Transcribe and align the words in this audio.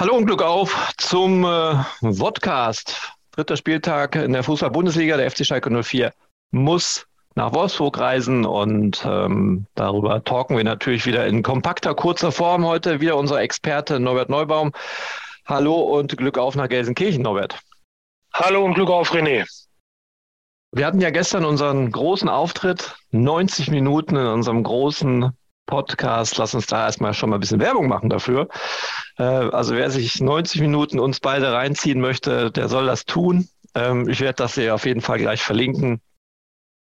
Hallo 0.00 0.16
und 0.16 0.24
Glück 0.24 0.40
auf 0.40 0.94
zum 0.96 1.44
äh, 1.44 1.74
Vodcast. 2.00 3.12
Dritter 3.32 3.58
Spieltag 3.58 4.16
in 4.16 4.32
der 4.32 4.42
Fußball-Bundesliga. 4.42 5.18
Der 5.18 5.30
FC 5.30 5.44
Schalke 5.44 5.68
04 5.82 6.14
muss 6.52 7.06
nach 7.34 7.52
Wolfsburg 7.52 7.98
reisen 7.98 8.46
und 8.46 9.04
ähm, 9.04 9.66
darüber 9.74 10.24
talken 10.24 10.56
wir 10.56 10.64
natürlich 10.64 11.04
wieder 11.04 11.26
in 11.26 11.42
kompakter, 11.42 11.94
kurzer 11.94 12.32
Form 12.32 12.64
heute. 12.64 13.02
Wieder 13.02 13.18
unser 13.18 13.42
Experte 13.42 14.00
Norbert 14.00 14.30
Neubaum. 14.30 14.72
Hallo 15.44 15.74
und 15.74 16.16
Glück 16.16 16.38
auf 16.38 16.54
nach 16.54 16.70
Gelsenkirchen, 16.70 17.20
Norbert. 17.20 17.58
Hallo 18.32 18.64
und 18.64 18.72
Glück 18.72 18.88
auf, 18.88 19.12
René. 19.12 19.46
Wir 20.72 20.86
hatten 20.86 21.02
ja 21.02 21.10
gestern 21.10 21.44
unseren 21.44 21.92
großen 21.92 22.30
Auftritt, 22.30 22.96
90 23.10 23.70
Minuten 23.70 24.16
in 24.16 24.28
unserem 24.28 24.62
großen 24.62 25.36
Podcast. 25.70 26.36
Lass 26.36 26.54
uns 26.54 26.66
da 26.66 26.84
erstmal 26.84 27.14
schon 27.14 27.30
mal 27.30 27.36
ein 27.36 27.40
bisschen 27.40 27.60
Werbung 27.60 27.88
machen 27.88 28.10
dafür. 28.10 28.48
Äh, 29.18 29.22
also 29.22 29.74
wer 29.74 29.90
sich 29.90 30.20
90 30.20 30.60
Minuten 30.60 30.98
uns 30.98 31.20
beide 31.20 31.52
reinziehen 31.52 32.00
möchte, 32.00 32.50
der 32.50 32.68
soll 32.68 32.86
das 32.86 33.06
tun. 33.06 33.48
Ähm, 33.74 34.08
ich 34.08 34.20
werde 34.20 34.36
das 34.36 34.54
hier 34.54 34.74
auf 34.74 34.84
jeden 34.84 35.00
Fall 35.00 35.18
gleich 35.18 35.42
verlinken. 35.42 36.00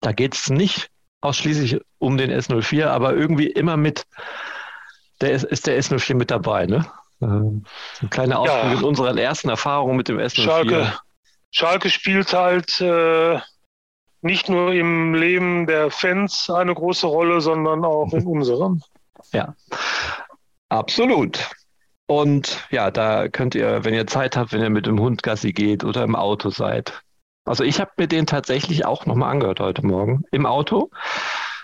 Da 0.01 0.11
geht 0.11 0.33
es 0.33 0.49
nicht 0.49 0.89
ausschließlich 1.21 1.79
um 1.99 2.17
den 2.17 2.31
S04, 2.31 2.87
aber 2.87 3.13
irgendwie 3.13 3.47
immer 3.47 3.77
mit, 3.77 4.05
der 5.21 5.31
ist, 5.31 5.43
ist 5.43 5.67
der 5.67 5.79
S04 5.79 6.15
mit 6.15 6.31
dabei, 6.31 6.65
ne? 6.65 6.91
Ähm, 7.21 7.63
eine 7.99 8.09
kleine 8.09 8.39
Ausdruck 8.39 8.63
ja. 8.63 8.73
in 8.73 8.83
unserer 8.83 9.15
ersten 9.15 9.49
Erfahrung 9.49 9.95
mit 9.95 10.07
dem 10.07 10.17
S04. 10.17 10.43
Schalke, 10.43 10.93
Schalke 11.51 11.89
spielt 11.91 12.33
halt 12.33 12.81
äh, 12.81 13.39
nicht 14.21 14.49
nur 14.49 14.73
im 14.73 15.13
Leben 15.13 15.65
der 15.67 15.91
Fans 15.91 16.49
eine 16.49 16.73
große 16.73 17.07
Rolle, 17.07 17.41
sondern 17.41 17.83
auch 17.83 18.13
in 18.13 18.25
unserem. 18.25 18.81
Ja, 19.33 19.55
absolut. 20.69 21.49
Und 22.07 22.67
ja, 22.71 22.91
da 22.91 23.29
könnt 23.29 23.55
ihr, 23.55 23.85
wenn 23.85 23.93
ihr 23.93 24.05
Zeit 24.05 24.35
habt, 24.35 24.51
wenn 24.51 24.61
ihr 24.61 24.69
mit 24.69 24.85
dem 24.85 24.99
Hund 24.99 25.23
Gassi 25.23 25.53
geht 25.53 25.83
oder 25.83 26.03
im 26.03 26.15
Auto 26.15 26.49
seid. 26.49 27.01
Also 27.45 27.63
ich 27.63 27.79
habe 27.79 27.91
mir 27.97 28.07
den 28.07 28.25
tatsächlich 28.25 28.85
auch 28.85 29.05
nochmal 29.05 29.31
angehört 29.31 29.59
heute 29.59 29.85
Morgen 29.85 30.23
im 30.31 30.45
Auto. 30.45 30.91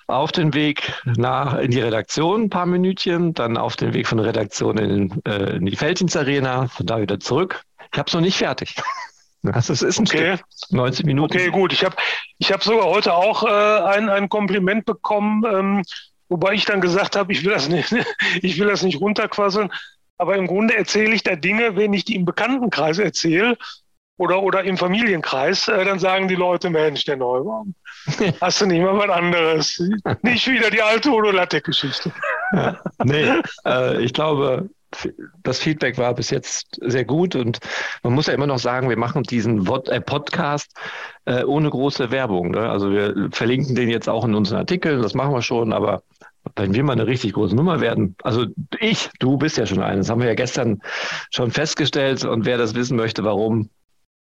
Auf 0.08 0.32
den 0.32 0.54
Weg 0.54 0.94
nach 1.06 1.58
in 1.58 1.72
die 1.72 1.82
Redaktion 1.82 2.44
ein 2.44 2.50
paar 2.50 2.66
Minütchen, 2.66 3.34
dann 3.34 3.58
auf 3.58 3.76
den 3.76 3.94
Weg 3.94 4.08
von 4.08 4.20
der 4.20 4.28
Redaktion 4.28 4.78
in, 4.78 5.22
äh, 5.26 5.58
in 5.58 5.66
die 5.66 5.76
Felddienst 5.76 6.16
Arena, 6.16 6.68
von 6.70 6.86
da 6.86 7.02
wieder 7.02 7.20
zurück. 7.20 7.62
Ich 7.92 8.00
habe 8.00 8.08
es 8.08 8.14
noch 8.14 8.22
nicht 8.22 8.38
fertig. 8.38 8.76
Das 9.44 9.70
ist 9.70 9.84
ein 10.00 10.08
okay. 10.08 10.38
Stück. 10.38 10.72
90 10.72 11.06
Minuten. 11.06 11.34
Okay, 11.34 11.50
gut. 11.50 11.74
Ich 11.74 11.84
habe 11.84 11.96
ich 12.38 12.52
hab 12.52 12.64
sogar 12.64 12.86
heute 12.86 13.14
auch 13.14 13.44
äh, 13.44 13.48
ein, 13.48 14.10
ein 14.10 14.30
Kompliment 14.30 14.86
bekommen, 14.86 15.44
ähm, 15.46 15.84
wobei 16.30 16.54
ich 16.54 16.66
dann 16.66 16.82
gesagt 16.82 17.16
habe, 17.16 17.32
ich 17.32 17.44
will 17.44 17.52
das 17.52 17.70
nicht, 17.70 17.96
ich 18.42 18.60
will 18.60 18.68
das 18.68 18.84
nicht 18.84 19.00
runterquasseln. 19.00 19.72
Aber 20.18 20.36
im 20.36 20.48
Grunde 20.48 20.76
erzähle 20.76 21.14
ich 21.14 21.24
da 21.24 21.36
Dinge, 21.36 21.76
wenn 21.76 21.94
ich 21.94 22.04
die 22.04 22.16
im 22.16 22.26
Bekanntenkreis 22.26 22.98
erzähle 22.98 23.58
oder, 24.18 24.42
oder 24.42 24.64
im 24.64 24.78
Familienkreis, 24.78 25.68
äh, 25.68 25.86
dann 25.86 26.00
sagen 26.00 26.28
die 26.28 26.36
Leute, 26.36 26.70
Mensch, 26.70 27.06
der 27.06 27.18
Neubaum, 27.18 27.76
hast 28.42 28.62
du 28.62 28.66
nicht 28.66 28.82
mal 28.82 28.98
was 28.98 29.10
anderes? 29.10 29.84
nicht 30.24 30.48
wieder 30.48 30.72
die 30.72 30.82
alte 30.82 31.12
Udo 31.12 31.32
Lattek-Geschichte. 31.32 32.12
Ja, 32.52 32.82
nee, 33.04 33.32
äh, 33.66 34.02
ich 34.02 34.14
glaube, 34.14 34.70
das 35.44 35.60
Feedback 35.60 35.98
war 35.98 36.14
bis 36.14 36.30
jetzt 36.30 36.80
sehr 36.82 37.06
gut 37.06 37.36
und 37.36 37.60
man 38.04 38.14
muss 38.14 38.28
ja 38.28 38.34
immer 38.34 38.48
noch 38.48 38.60
sagen, 38.60 38.90
wir 38.90 38.98
machen 38.98 39.24
diesen 39.24 39.68
äh, 39.68 40.02
Podcast 40.02 40.74
äh, 41.26 41.44
ohne 41.44 41.70
große 41.70 42.12
Werbung. 42.12 42.52
Ne? 42.52 42.70
Also 42.70 42.92
wir 42.92 43.30
verlinken 43.32 43.76
den 43.76 43.90
jetzt 43.90 44.10
auch 44.10 44.26
in 44.26 44.36
unseren 44.36 44.60
Artikeln, 44.60 45.02
das 45.02 45.14
machen 45.14 45.34
wir 45.34 45.42
schon, 45.42 45.74
aber 45.74 46.04
wenn 46.56 46.74
wir 46.74 46.84
mal 46.84 46.94
eine 46.94 47.08
richtig 47.08 47.34
große 47.34 47.56
Nummer 47.56 47.82
werden, 47.82 48.16
also 48.24 48.46
ich, 48.80 49.10
du 49.20 49.38
bist 49.38 49.58
ja 49.58 49.66
schon 49.66 49.82
eine, 49.82 49.98
das 49.98 50.10
haben 50.10 50.22
wir 50.22 50.28
ja 50.28 50.36
gestern 50.36 50.82
schon 51.32 51.52
festgestellt 51.52 52.24
und 52.24 52.46
wer 52.46 52.58
das 52.58 52.74
wissen 52.74 52.96
möchte, 52.96 53.24
warum, 53.24 53.70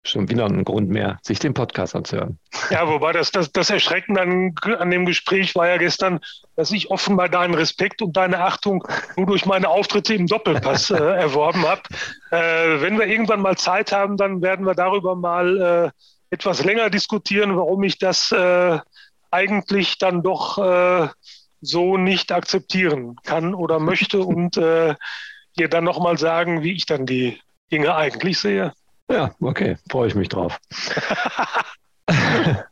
schon 0.06 0.30
wieder 0.30 0.46
ein 0.46 0.64
Grund 0.64 0.90
mehr, 0.90 1.20
sich 1.22 1.40
den 1.40 1.54
Podcast 1.54 1.96
anzuhören. 1.96 2.38
Ja, 2.70 2.88
wobei 2.88 3.14
das, 3.14 3.32
das, 3.32 3.52
das 3.52 3.70
Erschreckende 3.70 4.22
an, 4.22 4.56
an 4.78 4.92
dem 4.92 5.06
Gespräch 5.06 5.56
war 5.56 5.68
ja 5.68 5.78
gestern, 5.78 6.20
dass 6.56 6.72
ich 6.72 6.92
offenbar 6.92 7.30
deinen 7.30 7.54
Respekt 7.54 8.02
und 8.02 8.16
deine 8.18 8.40
Achtung 8.44 8.86
nur 9.16 9.28
durch 9.28 9.46
meine 9.46 9.70
Auftritte 9.70 10.14
im 10.14 10.28
Doppelpass 10.28 10.92
äh, 10.92 10.96
erworben 10.98 11.66
habe. 11.66 11.82
Äh, 12.32 12.82
wenn 12.82 13.00
wir 13.00 13.08
irgendwann 13.08 13.42
mal 13.42 13.58
Zeit 13.58 13.92
haben, 13.92 14.18
dann 14.18 14.42
werden 14.42 14.66
wir 14.66 14.76
darüber 14.76 15.16
mal 15.16 15.92
äh, 15.92 16.34
etwas 16.34 16.64
länger 16.64 16.90
diskutieren, 16.90 17.56
warum 17.56 17.84
ich 17.84 17.98
das 17.98 18.32
äh, 18.32 18.80
eigentlich 19.32 19.98
dann 20.00 20.22
doch 20.22 20.58
äh, 20.58 21.08
so 21.62 21.98
nicht 21.98 22.32
akzeptieren 22.32 23.16
kann 23.24 23.54
oder 23.54 23.80
möchte 23.80 24.20
und 24.24 24.58
äh, 24.58 24.96
dir 25.58 25.70
dann 25.70 25.84
nochmal 25.84 26.18
sagen, 26.18 26.64
wie 26.64 26.74
ich 26.74 26.86
dann 26.86 27.06
die 27.06 27.40
Dinge 27.72 27.96
eigentlich 27.96 28.40
sehe. 28.40 28.74
Ja, 29.10 29.34
okay, 29.42 29.78
freue 29.90 30.08
ich 30.08 30.16
mich 30.16 30.30
drauf. 30.30 30.60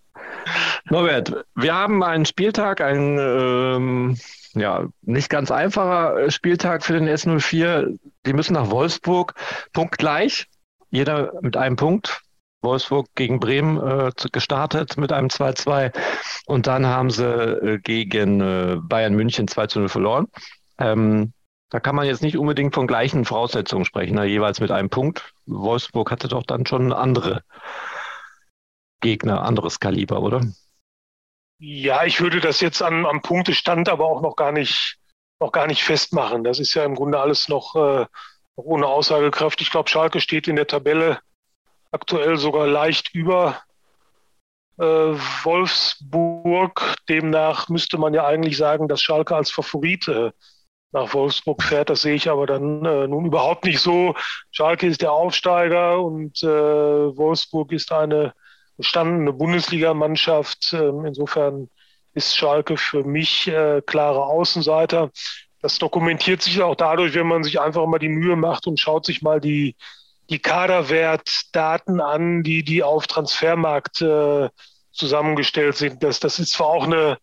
Norbert, 0.86 1.46
wir 1.56 1.74
haben 1.74 2.04
einen 2.04 2.26
Spieltag, 2.26 2.82
ein 2.82 3.18
ähm, 3.20 4.18
ja, 4.54 4.88
nicht 5.02 5.30
ganz 5.30 5.52
einfacher 5.52 6.30
Spieltag 6.32 6.84
für 6.84 6.94
den 6.94 7.08
S04. 7.08 7.98
Die 8.26 8.34
müssen 8.34 8.54
nach 8.54 8.70
Wolfsburg, 8.70 9.36
punktgleich, 9.74 10.48
jeder 10.90 11.34
mit 11.42 11.56
einem 11.58 11.76
Punkt. 11.76 12.22
Wolfsburg 12.62 13.08
gegen 13.16 13.40
Bremen 13.40 13.78
äh, 13.78 14.12
gestartet 14.32 14.96
mit 14.98 15.12
einem 15.12 15.30
2-2 15.30 15.92
und 16.46 16.68
dann 16.68 16.86
haben 16.86 17.10
sie 17.10 17.26
äh, 17.26 17.80
gegen 17.80 18.40
äh, 18.40 18.78
Bayern 18.80 19.16
München 19.16 19.48
2-0 19.48 19.90
verloren. 19.90 20.28
Ähm, 20.78 21.34
da 21.72 21.80
kann 21.80 21.96
man 21.96 22.06
jetzt 22.06 22.22
nicht 22.22 22.38
unbedingt 22.38 22.76
von 22.76 22.86
gleichen 22.86 23.24
Voraussetzungen 23.24 23.86
sprechen, 23.86 24.16
ne? 24.16 24.26
jeweils 24.26 24.60
mit 24.60 24.72
einem 24.72 24.90
Punkt. 24.90 25.34
Wolfsburg 25.46 26.12
hatte 26.12 26.28
doch 26.28 26.44
dann 26.44 26.66
schon 26.66 26.92
andere 26.92 27.44
Gegner, 29.00 29.44
anderes 29.44 29.80
Kaliber, 29.80 30.22
oder? 30.22 30.42
Ja, 31.60 32.04
ich 32.04 32.20
würde 32.20 32.42
das 32.42 32.60
jetzt 32.60 32.82
am, 32.82 33.06
am 33.06 33.22
Punktestand 33.22 33.88
aber 33.88 34.06
auch 34.06 34.22
noch 34.22 34.36
gar 34.36 34.52
nicht, 34.52 35.00
noch 35.40 35.54
gar 35.54 35.66
nicht 35.66 35.84
festmachen. 35.84 36.44
Das 36.44 36.60
ist 36.60 36.74
ja 36.74 36.84
im 36.84 36.96
Grunde 36.96 37.22
alles 37.22 37.48
noch, 37.48 37.74
äh, 37.76 38.06
noch 38.58 38.66
ohne 38.66 38.88
Aussagekraft. 38.88 39.62
Ich 39.62 39.72
glaube, 39.72 39.90
Schalke 39.90 40.20
steht 40.20 40.50
in 40.50 40.58
der 40.58 40.68
Tabelle 40.68 41.20
aktuell 41.92 42.36
sogar 42.36 42.68
leicht 42.68 43.16
über 43.16 43.62
äh, 44.78 44.84
Wolfsburg. 44.84 46.96
Demnach 47.08 47.70
müsste 47.70 47.98
man 47.98 48.14
ja 48.14 48.26
eigentlich 48.26 48.58
sagen, 48.58 48.90
dass 48.90 49.02
Schalke 49.02 49.38
als 49.38 49.52
Favorit 49.52 50.10
äh, 50.10 50.32
nach 50.92 51.14
Wolfsburg 51.14 51.64
fährt. 51.64 51.90
Das 51.90 52.02
sehe 52.02 52.16
ich 52.16 52.30
aber 52.30 52.46
dann 52.46 52.86
äh, 52.86 53.08
nun 53.08 53.26
überhaupt 53.26 53.66
nicht 53.66 53.80
so. 53.80 54.16
Schalke 54.52 54.88
ist 54.88 55.02
der 55.02 55.14
Aufsteiger 55.14 56.02
und 56.02 56.44
äh, 56.44 56.48
Wolfsburg 56.48 57.72
ist 57.72 57.92
eine 57.92 58.34
gestandene 58.78 59.34
Bundesligamannschaft. 59.34 60.74
Ähm, 60.74 61.06
insofern 61.06 61.70
ist 62.14 62.36
Schalke 62.36 62.78
für 62.78 63.04
mich 63.04 63.48
äh, 63.48 63.82
klare 63.86 64.24
Außenseiter. 64.26 65.12
Das 65.62 65.78
dokumentiert 65.78 66.42
sich 66.42 66.62
auch 66.62 66.76
dadurch, 66.76 67.14
wenn 67.14 67.28
man 67.28 67.44
sich 67.44 67.60
einfach 67.60 67.86
mal 67.86 68.00
die 68.00 68.10
Mühe 68.10 68.36
macht 68.36 68.68
und 68.68 68.80
schaut 68.80 69.06
sich 69.06 69.22
mal 69.22 69.40
die, 69.40 69.76
die 70.30 70.40
Kaderwertdaten 70.40 72.02
an, 72.02 72.44
die, 72.44 72.64
die 72.64 72.84
auf 72.84 73.08
Transfermarkt 73.08 74.02
äh, 74.02 74.50
zusammengestellt 74.92 75.78
sind. 75.78 76.04
Das, 76.04 76.20
das 76.20 76.40
ist 76.40 76.54
zwar 76.54 76.68
auch 76.68 76.86
eine, 76.86 77.18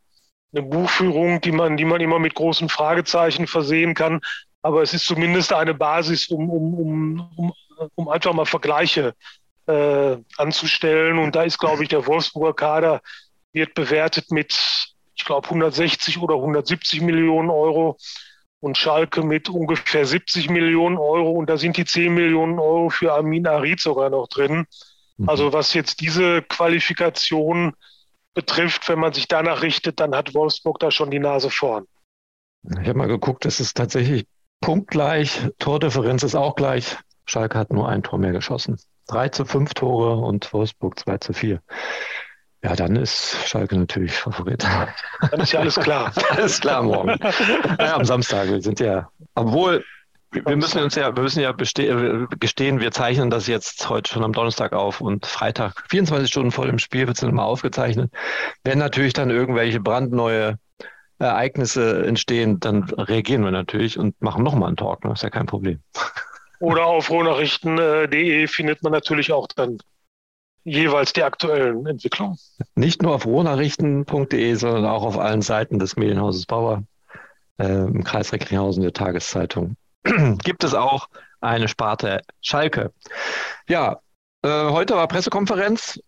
eine 0.53 0.63
Buchführung, 0.63 1.41
die 1.41 1.53
man, 1.53 1.77
die 1.77 1.85
man 1.85 2.01
immer 2.01 2.19
mit 2.19 2.35
großen 2.35 2.69
Fragezeichen 2.69 3.47
versehen 3.47 3.95
kann. 3.95 4.21
Aber 4.63 4.83
es 4.83 4.95
ist 4.95 5.07
zumindest 5.07 5.53
eine 5.53 5.75
Basis, 5.75 6.29
um, 6.29 6.51
um, 6.51 6.75
um, 6.75 7.31
um, 7.37 7.53
um 7.95 8.09
einfach 8.09 8.33
mal 8.33 8.47
Vergleiche 8.47 9.15
äh, 9.67 10.17
anzustellen. 10.37 11.19
Und 11.19 11.37
da 11.37 11.43
ist, 11.43 11.59
glaube 11.59 11.83
ich, 11.83 11.89
der 11.89 12.07
Wolfsburger 12.07 12.55
Kader 12.55 13.03
wird 13.53 13.75
bewertet 13.75 14.31
mit, 14.31 14.57
ich 15.15 15.25
glaube, 15.25 15.47
160 15.47 16.19
oder 16.19 16.37
170 16.37 17.03
Millionen 17.03 17.51
Euro 17.51 17.97
und 18.61 18.77
Schalke 18.77 19.23
mit 19.23 19.49
ungefähr 19.49 20.05
70 20.05 20.51
Millionen 20.51 20.99
Euro. 20.99 21.31
Und 21.31 21.49
da 21.49 21.57
sind 21.57 21.77
die 21.77 21.85
10 21.85 22.13
Millionen 22.13 22.59
Euro 22.59 22.89
für 22.91 23.13
Amin 23.13 23.47
Arid 23.47 23.81
sogar 23.81 24.11
noch 24.11 24.29
drin. 24.29 24.67
Mhm. 25.19 25.29
Also 25.29 25.53
was 25.53 25.75
jetzt 25.75 26.01
diese 26.01 26.43
Qualifikation 26.43 27.75
betrifft, 28.35 28.89
wenn 28.89 28.99
man 28.99 29.13
sich 29.13 29.29
danach 29.29 29.63
richtet, 29.63 30.01
dann 30.01 30.15
hat 30.15 30.35
Wolfsburg 30.35 30.79
da 30.79 30.91
schon 30.91 31.11
die 31.11 31.19
Nase 31.19 31.51
vorn. 31.51 31.87
Ich 32.63 32.89
habe 32.89 32.95
mal 32.95 33.09
geguckt, 33.09 33.47
es 33.47 33.61
ist 33.61 33.77
tatsächlich 33.77 34.27
punktgleich, 34.61 35.49
Tordifferenz 35.59 36.23
ist 36.23 36.35
auch 36.35 36.55
gleich. 36.55 36.97
Schalke 37.25 37.59
hat 37.59 37.73
nur 37.73 37.89
ein 37.89 38.03
Tor 38.03 38.19
mehr 38.19 38.33
geschossen. 38.33 38.79
3 39.09 39.29
zu 39.31 39.45
5 39.45 39.75
Tore 39.75 40.17
und 40.17 40.53
Wolfsburg 40.53 40.99
2 40.99 41.19
zu 41.19 41.33
4. 41.33 41.63
Ja, 42.63 42.75
dann 42.75 42.97
ist 42.97 43.37
Schalke 43.47 43.79
natürlich 43.79 44.13
Favorit. 44.13 44.67
Dann 45.31 45.41
ist 45.41 45.53
ja 45.53 45.61
alles 45.61 45.77
klar. 45.77 46.13
alles 46.31 46.61
klar 46.61 46.83
morgen. 46.83 47.19
Ja, 47.79 47.95
am 47.95 48.05
Samstag. 48.05 48.49
Wir 48.49 48.61
sind 48.61 48.81
ja, 48.81 49.09
obwohl 49.35 49.85
wir 50.31 50.57
müssen 50.57 50.83
uns 50.83 50.95
ja, 50.95 51.15
wir 51.15 51.23
müssen 51.23 51.41
ja 51.41 51.53
gestehen, 51.53 52.81
wir 52.81 52.91
zeichnen 52.91 53.31
das 53.31 53.47
jetzt 53.47 53.89
heute 53.89 54.13
schon 54.13 54.25
am 54.25 54.33
Donnerstag 54.33 54.73
auf 54.73 55.01
und 55.01 55.27
Freitag, 55.27 55.85
24 55.91 56.29
Stunden 56.29 56.51
vor 56.51 56.67
dem 56.67 56.79
Spiel, 56.79 57.07
wird 57.07 57.17
es 57.17 57.23
nochmal 57.23 57.47
aufgezeichnet. 57.47 58.13
Wenn 58.65 58.79
natürlich 58.79 59.15
dann 59.15 59.31
irgendwelche 59.31 59.81
brandneue 59.81 60.59
Ereignisse 61.19 62.07
entstehen, 62.07 62.61
dann 62.61 62.85
reagieren 62.85 63.43
wir 63.43 63.51
natürlich 63.51 63.99
und 63.99 64.21
machen 64.21 64.45
nochmal 64.45 64.69
einen 64.69 64.77
Talk. 64.77 65.01
Das 65.01 65.09
ne? 65.09 65.15
ist 65.15 65.23
ja 65.23 65.31
kein 65.31 65.47
Problem. 65.47 65.81
Oder 66.61 66.87
auf 66.87 67.11
rohnachrichten.de 67.11 68.47
findet 68.49 68.83
man 68.83 68.93
natürlich 68.93 69.33
auch 69.33 69.47
dann 69.49 69.79
jeweils 70.65 71.13
die 71.13 71.23
aktuellen 71.23 71.87
Entwicklungen. 71.87 72.37
Nicht 72.75 73.03
nur 73.03 73.15
auf 73.15 73.27
rohnachrichten.de, 73.27 74.55
sondern 74.55 74.85
auch 74.85 75.05
auf 75.05 75.19
allen 75.19 75.43
Seiten 75.43 75.79
des 75.79 75.97
Medienhauses 75.97 76.47
Bauer 76.47 76.83
äh, 77.59 77.67
im 77.67 78.05
Kreis 78.05 78.33
Recklinghausen 78.33 78.83
der 78.83 78.93
Tageszeitung. 78.93 79.77
Gibt 80.45 80.65
es 80.65 80.75
auch 80.75 81.09
eine 81.41 81.69
Sparte 81.69 82.23
Schalke. 82.41 82.93
Ja, 83.69 84.01
äh, 84.43 84.49
heute 84.49 84.95
war 84.95 85.09
Pressekonferenz. 85.09 86.01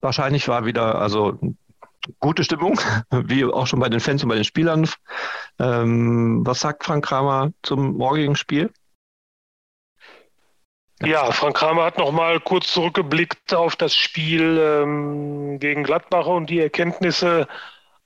Wahrscheinlich 0.00 0.48
war 0.48 0.66
wieder 0.66 0.96
also 0.96 1.38
gute 2.20 2.44
Stimmung, 2.44 2.78
wie 3.10 3.44
auch 3.44 3.66
schon 3.66 3.80
bei 3.80 3.88
den 3.88 4.00
Fans 4.00 4.22
und 4.22 4.28
bei 4.28 4.34
den 4.34 4.44
Spielern. 4.44 4.88
Ähm, 5.58 6.42
was 6.44 6.60
sagt 6.60 6.84
Frank 6.84 7.04
Kramer 7.04 7.52
zum 7.62 7.96
morgigen 7.96 8.36
Spiel? 8.36 8.70
Ja, 11.02 11.32
Frank 11.32 11.56
Kramer 11.56 11.84
hat 11.84 11.98
noch 11.98 12.12
mal 12.12 12.40
kurz 12.40 12.72
zurückgeblickt 12.72 13.52
auf 13.52 13.76
das 13.76 13.94
Spiel 13.94 14.58
ähm, 14.58 15.58
gegen 15.58 15.82
Gladbach 15.82 16.26
und 16.26 16.48
die 16.48 16.60
Erkenntnisse 16.60 17.48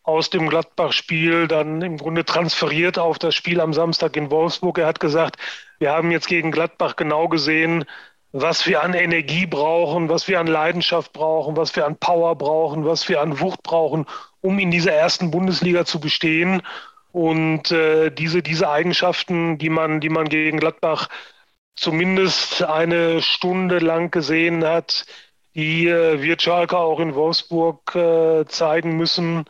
aus 0.08 0.31
dem 0.31 0.49
Gladbach-Spiel 0.49 1.49
dann 1.49 1.82
im 1.82 1.99
Grunde 1.99 2.25
transferiert 2.25 2.99
auf 2.99 3.19
das 3.19 3.34
Spiel 3.34 3.60
am 3.60 3.75
Samstag 3.75 4.16
in 4.16 4.31
Wolfsburg. 4.31 4.78
Er 4.78 4.87
hat 4.87 5.00
gesagt, 5.00 5.37
wir 5.78 5.93
haben 5.93 6.10
jetzt 6.10 6.28
gegen 6.28 6.50
Gladbach 6.50 6.96
genau 6.96 7.28
gesehen, 7.28 7.84
was 8.32 8.66
wir 8.66 8.82
an 8.82 8.94
Energie 8.94 9.44
brauchen, 9.44 10.08
was 10.08 10.26
wir 10.26 10.40
an 10.40 10.46
Leidenschaft 10.46 11.12
brauchen, 11.12 11.58
was 11.58 11.76
wir 11.76 11.84
an 11.84 11.99
Power 11.99 12.37
brauchen, 12.37 12.87
was 12.87 13.06
wir 13.10 13.20
an 13.20 13.38
Wucht 13.38 13.62
brauchen, 13.62 14.06
um 14.40 14.58
in 14.58 14.70
dieser 14.70 14.93
ersten 14.93 15.31
Bundesliga 15.31 15.84
zu 15.84 16.00
bestehen. 16.00 16.62
Und 17.12 17.70
äh, 17.70 18.10
diese, 18.10 18.43
diese 18.43 18.70
Eigenschaften, 18.70 19.58
die 19.58 19.70
man, 19.70 20.00
die 20.00 20.08
man 20.08 20.31
gegen 20.31 20.58
Gladbach 20.58 21.08
zumindest 21.76 22.62
eine 22.62 23.20
Stunde 23.20 23.78
lang 23.78 24.10
gesehen 24.10 24.64
hat, 24.64 25.05
die 25.55 25.87
äh, 25.87 26.22
wird 26.22 26.40
Schalke 26.40 26.78
auch 26.78 26.99
in 26.99 27.14
Wolfsburg 27.14 27.94
äh, 27.94 28.46
zeigen 28.46 28.96
müssen, 28.96 29.44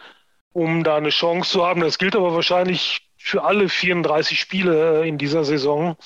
um 0.53 0.85
da 0.85 0.97
eine 0.97 1.11
Chance 1.11 1.50
zu 1.50 1.67
haben. 1.67 1.81
Das 1.81 1.99
gilt 1.99 2.17
aber 2.17 2.35
wahrscheinlich 2.35 3.09
für 3.17 3.45
alle 3.45 3.69
34 3.69 4.41
Spiele 4.41 5.03
äh, 5.03 5.09
in 5.09 5.19
dieser 5.19 5.45
Saison. 5.45 5.97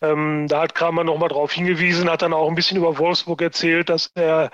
Ähm, 0.00 0.48
da 0.48 0.62
hat 0.62 0.74
Kramer 0.74 1.04
nochmal 1.04 1.28
darauf 1.28 1.52
hingewiesen, 1.52 2.10
hat 2.10 2.22
dann 2.22 2.32
auch 2.32 2.48
ein 2.48 2.56
bisschen 2.56 2.76
über 2.76 2.98
Wolfsburg 2.98 3.40
erzählt, 3.40 3.88
dass 3.88 4.10
er, 4.14 4.50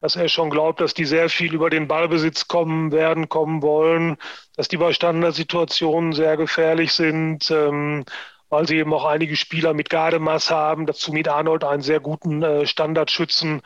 dass 0.00 0.14
er 0.16 0.28
schon 0.28 0.50
glaubt, 0.50 0.80
dass 0.80 0.94
die 0.94 1.04
sehr 1.04 1.28
viel 1.28 1.54
über 1.54 1.70
den 1.70 1.88
Ballbesitz 1.88 2.46
kommen 2.46 2.92
werden, 2.92 3.28
kommen 3.28 3.62
wollen, 3.62 4.16
dass 4.56 4.68
die 4.68 4.76
bei 4.76 4.92
Standardsituationen 4.92 6.12
sehr 6.12 6.36
gefährlich 6.36 6.92
sind, 6.92 7.50
ähm, 7.50 8.04
weil 8.48 8.68
sie 8.68 8.76
eben 8.76 8.92
auch 8.94 9.04
einige 9.06 9.34
Spieler 9.34 9.74
mit 9.74 9.90
Gardemaß 9.90 10.50
haben, 10.50 10.86
dazu 10.86 11.12
mit 11.12 11.26
Arnold 11.26 11.64
einen 11.64 11.82
sehr 11.82 12.00
guten 12.00 12.42
äh, 12.42 12.66
Standardschützen. 12.66 13.62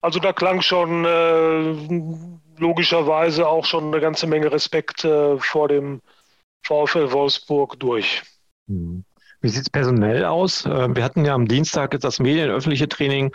Also 0.00 0.20
da 0.20 0.32
klang 0.32 0.62
schon 0.62 1.04
äh, 1.04 2.31
logischerweise 2.58 3.48
auch 3.48 3.64
schon 3.64 3.86
eine 3.86 4.00
ganze 4.00 4.26
Menge 4.26 4.52
Respekt 4.52 5.04
äh, 5.04 5.38
vor 5.38 5.68
dem 5.68 6.00
VfL 6.62 7.12
Wolfsburg 7.12 7.78
durch. 7.80 8.22
Mhm. 8.66 9.04
Wie 9.40 9.48
sieht 9.48 9.62
es 9.62 9.70
personell 9.70 10.24
aus? 10.24 10.64
Äh, 10.64 10.94
wir 10.94 11.02
hatten 11.02 11.24
ja 11.24 11.34
am 11.34 11.48
Dienstag 11.48 11.98
das 12.00 12.20
medienöffentliche 12.20 12.88
Training. 12.88 13.32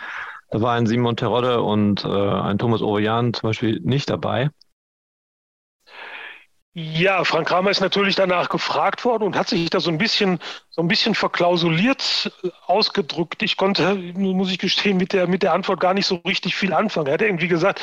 Da 0.50 0.62
war 0.62 0.74
ein 0.74 0.86
Simon 0.86 1.16
Terodde 1.16 1.60
und 1.60 2.04
äh, 2.04 2.08
ein 2.08 2.58
Thomas 2.58 2.80
Ovejan 2.80 3.34
zum 3.34 3.50
Beispiel 3.50 3.80
nicht 3.80 4.08
dabei. 4.08 4.50
Ja, 6.72 7.24
Frank 7.24 7.48
Kramer 7.48 7.70
ist 7.70 7.80
natürlich 7.80 8.14
danach 8.14 8.48
gefragt 8.48 9.04
worden 9.04 9.24
und 9.24 9.36
hat 9.36 9.48
sich 9.48 9.68
da 9.68 9.80
so 9.80 9.90
ein 9.90 9.98
bisschen, 9.98 10.38
so 10.70 10.80
ein 10.80 10.86
bisschen 10.86 11.14
verklausuliert 11.14 12.30
äh, 12.42 12.50
ausgedrückt. 12.66 13.42
Ich 13.42 13.56
konnte, 13.56 13.96
muss 13.96 14.50
ich 14.50 14.58
gestehen, 14.58 14.96
mit 14.96 15.12
der, 15.12 15.26
mit 15.26 15.42
der 15.42 15.52
Antwort 15.52 15.80
gar 15.80 15.92
nicht 15.92 16.06
so 16.06 16.16
richtig 16.26 16.54
viel 16.54 16.72
anfangen. 16.72 17.08
Er 17.08 17.14
hat 17.14 17.22
irgendwie 17.22 17.48
gesagt, 17.48 17.82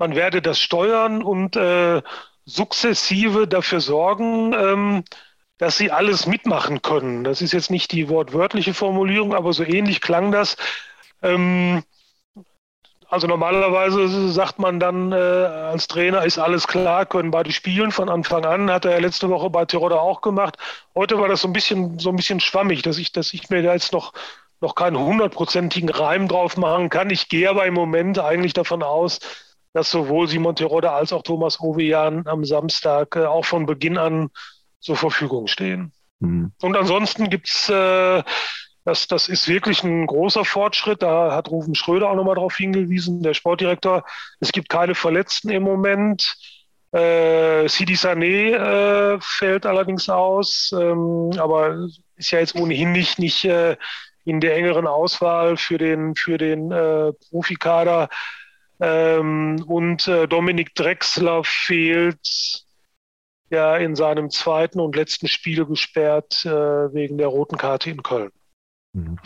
man 0.00 0.16
werde 0.16 0.42
das 0.42 0.58
steuern 0.58 1.22
und 1.22 1.56
äh, 1.56 2.02
sukzessive 2.46 3.46
dafür 3.46 3.80
sorgen, 3.80 4.54
ähm, 4.54 5.04
dass 5.58 5.76
sie 5.76 5.92
alles 5.92 6.26
mitmachen 6.26 6.80
können. 6.80 7.22
Das 7.22 7.42
ist 7.42 7.52
jetzt 7.52 7.70
nicht 7.70 7.92
die 7.92 8.08
wortwörtliche 8.08 8.72
Formulierung, 8.72 9.34
aber 9.34 9.52
so 9.52 9.62
ähnlich 9.62 10.00
klang 10.00 10.32
das. 10.32 10.56
Ähm, 11.22 11.82
also 13.10 13.26
normalerweise 13.26 14.30
sagt 14.30 14.58
man 14.58 14.80
dann 14.80 15.12
äh, 15.12 15.16
als 15.16 15.86
Trainer, 15.86 16.24
ist 16.24 16.38
alles 16.38 16.66
klar, 16.66 17.04
können 17.04 17.30
beide 17.30 17.52
spielen 17.52 17.90
von 17.90 18.08
Anfang 18.08 18.46
an. 18.46 18.70
Hat 18.70 18.86
er 18.86 18.92
ja 18.92 18.98
letzte 18.98 19.28
Woche 19.28 19.50
bei 19.50 19.66
Tiroda 19.66 19.96
auch 19.96 20.22
gemacht. 20.22 20.56
Heute 20.94 21.18
war 21.18 21.28
das 21.28 21.42
so 21.42 21.48
ein 21.48 21.52
bisschen, 21.52 21.98
so 21.98 22.08
ein 22.08 22.16
bisschen 22.16 22.40
schwammig, 22.40 22.80
dass 22.82 22.96
ich, 22.96 23.12
dass 23.12 23.34
ich 23.34 23.50
mir 23.50 23.62
da 23.62 23.74
jetzt 23.74 23.92
noch, 23.92 24.14
noch 24.62 24.74
keinen 24.74 24.98
hundertprozentigen 24.98 25.90
Reim 25.90 26.26
drauf 26.26 26.56
machen 26.56 26.88
kann. 26.88 27.10
Ich 27.10 27.28
gehe 27.28 27.50
aber 27.50 27.66
im 27.66 27.74
Moment 27.74 28.18
eigentlich 28.18 28.54
davon 28.54 28.82
aus, 28.82 29.18
dass 29.72 29.90
sowohl 29.90 30.28
Simon 30.28 30.56
Terodde 30.56 30.90
als 30.90 31.12
auch 31.12 31.22
Thomas 31.22 31.60
Ovejan 31.60 32.26
am 32.26 32.44
Samstag 32.44 33.16
äh, 33.16 33.24
auch 33.24 33.44
von 33.44 33.66
Beginn 33.66 33.98
an 33.98 34.30
zur 34.80 34.96
Verfügung 34.96 35.46
stehen. 35.46 35.92
Mhm. 36.18 36.52
Und 36.62 36.76
ansonsten 36.76 37.30
gibt 37.30 37.48
es, 37.48 37.68
äh, 37.68 38.22
das, 38.84 39.06
das 39.06 39.28
ist 39.28 39.48
wirklich 39.48 39.84
ein 39.84 40.06
großer 40.06 40.44
Fortschritt. 40.44 41.02
Da 41.02 41.32
hat 41.34 41.50
Rufen 41.50 41.74
Schröder 41.74 42.10
auch 42.10 42.16
nochmal 42.16 42.34
darauf 42.34 42.56
hingewiesen, 42.56 43.22
der 43.22 43.34
Sportdirektor. 43.34 44.04
Es 44.40 44.52
gibt 44.52 44.68
keine 44.68 44.94
Verletzten 44.94 45.50
im 45.50 45.62
Moment. 45.62 46.36
Äh, 46.92 47.68
Sidi 47.68 47.94
Sané 47.94 48.54
äh, 48.54 49.18
fällt 49.20 49.64
allerdings 49.64 50.08
aus, 50.08 50.74
ähm, 50.76 51.30
aber 51.38 51.86
ist 52.16 52.32
ja 52.32 52.40
jetzt 52.40 52.56
ohnehin 52.56 52.90
nicht, 52.90 53.20
nicht 53.20 53.44
äh, 53.44 53.76
in 54.24 54.40
der 54.40 54.56
engeren 54.56 54.88
Auswahl 54.88 55.56
für 55.56 55.78
den, 55.78 56.16
für 56.16 56.36
den 56.36 56.72
äh, 56.72 57.12
Profikader. 57.30 58.08
Ähm, 58.80 59.62
und 59.66 60.08
äh, 60.08 60.26
Dominik 60.26 60.74
Drexler 60.74 61.42
fehlt 61.44 62.64
ja 63.50 63.76
in 63.76 63.94
seinem 63.94 64.30
zweiten 64.30 64.80
und 64.80 64.96
letzten 64.96 65.28
Spiel 65.28 65.66
gesperrt 65.66 66.44
äh, 66.44 66.50
wegen 66.94 67.18
der 67.18 67.26
roten 67.26 67.56
Karte 67.56 67.90
in 67.90 68.02
Köln. 68.02 68.30
Mhm. 68.92 69.18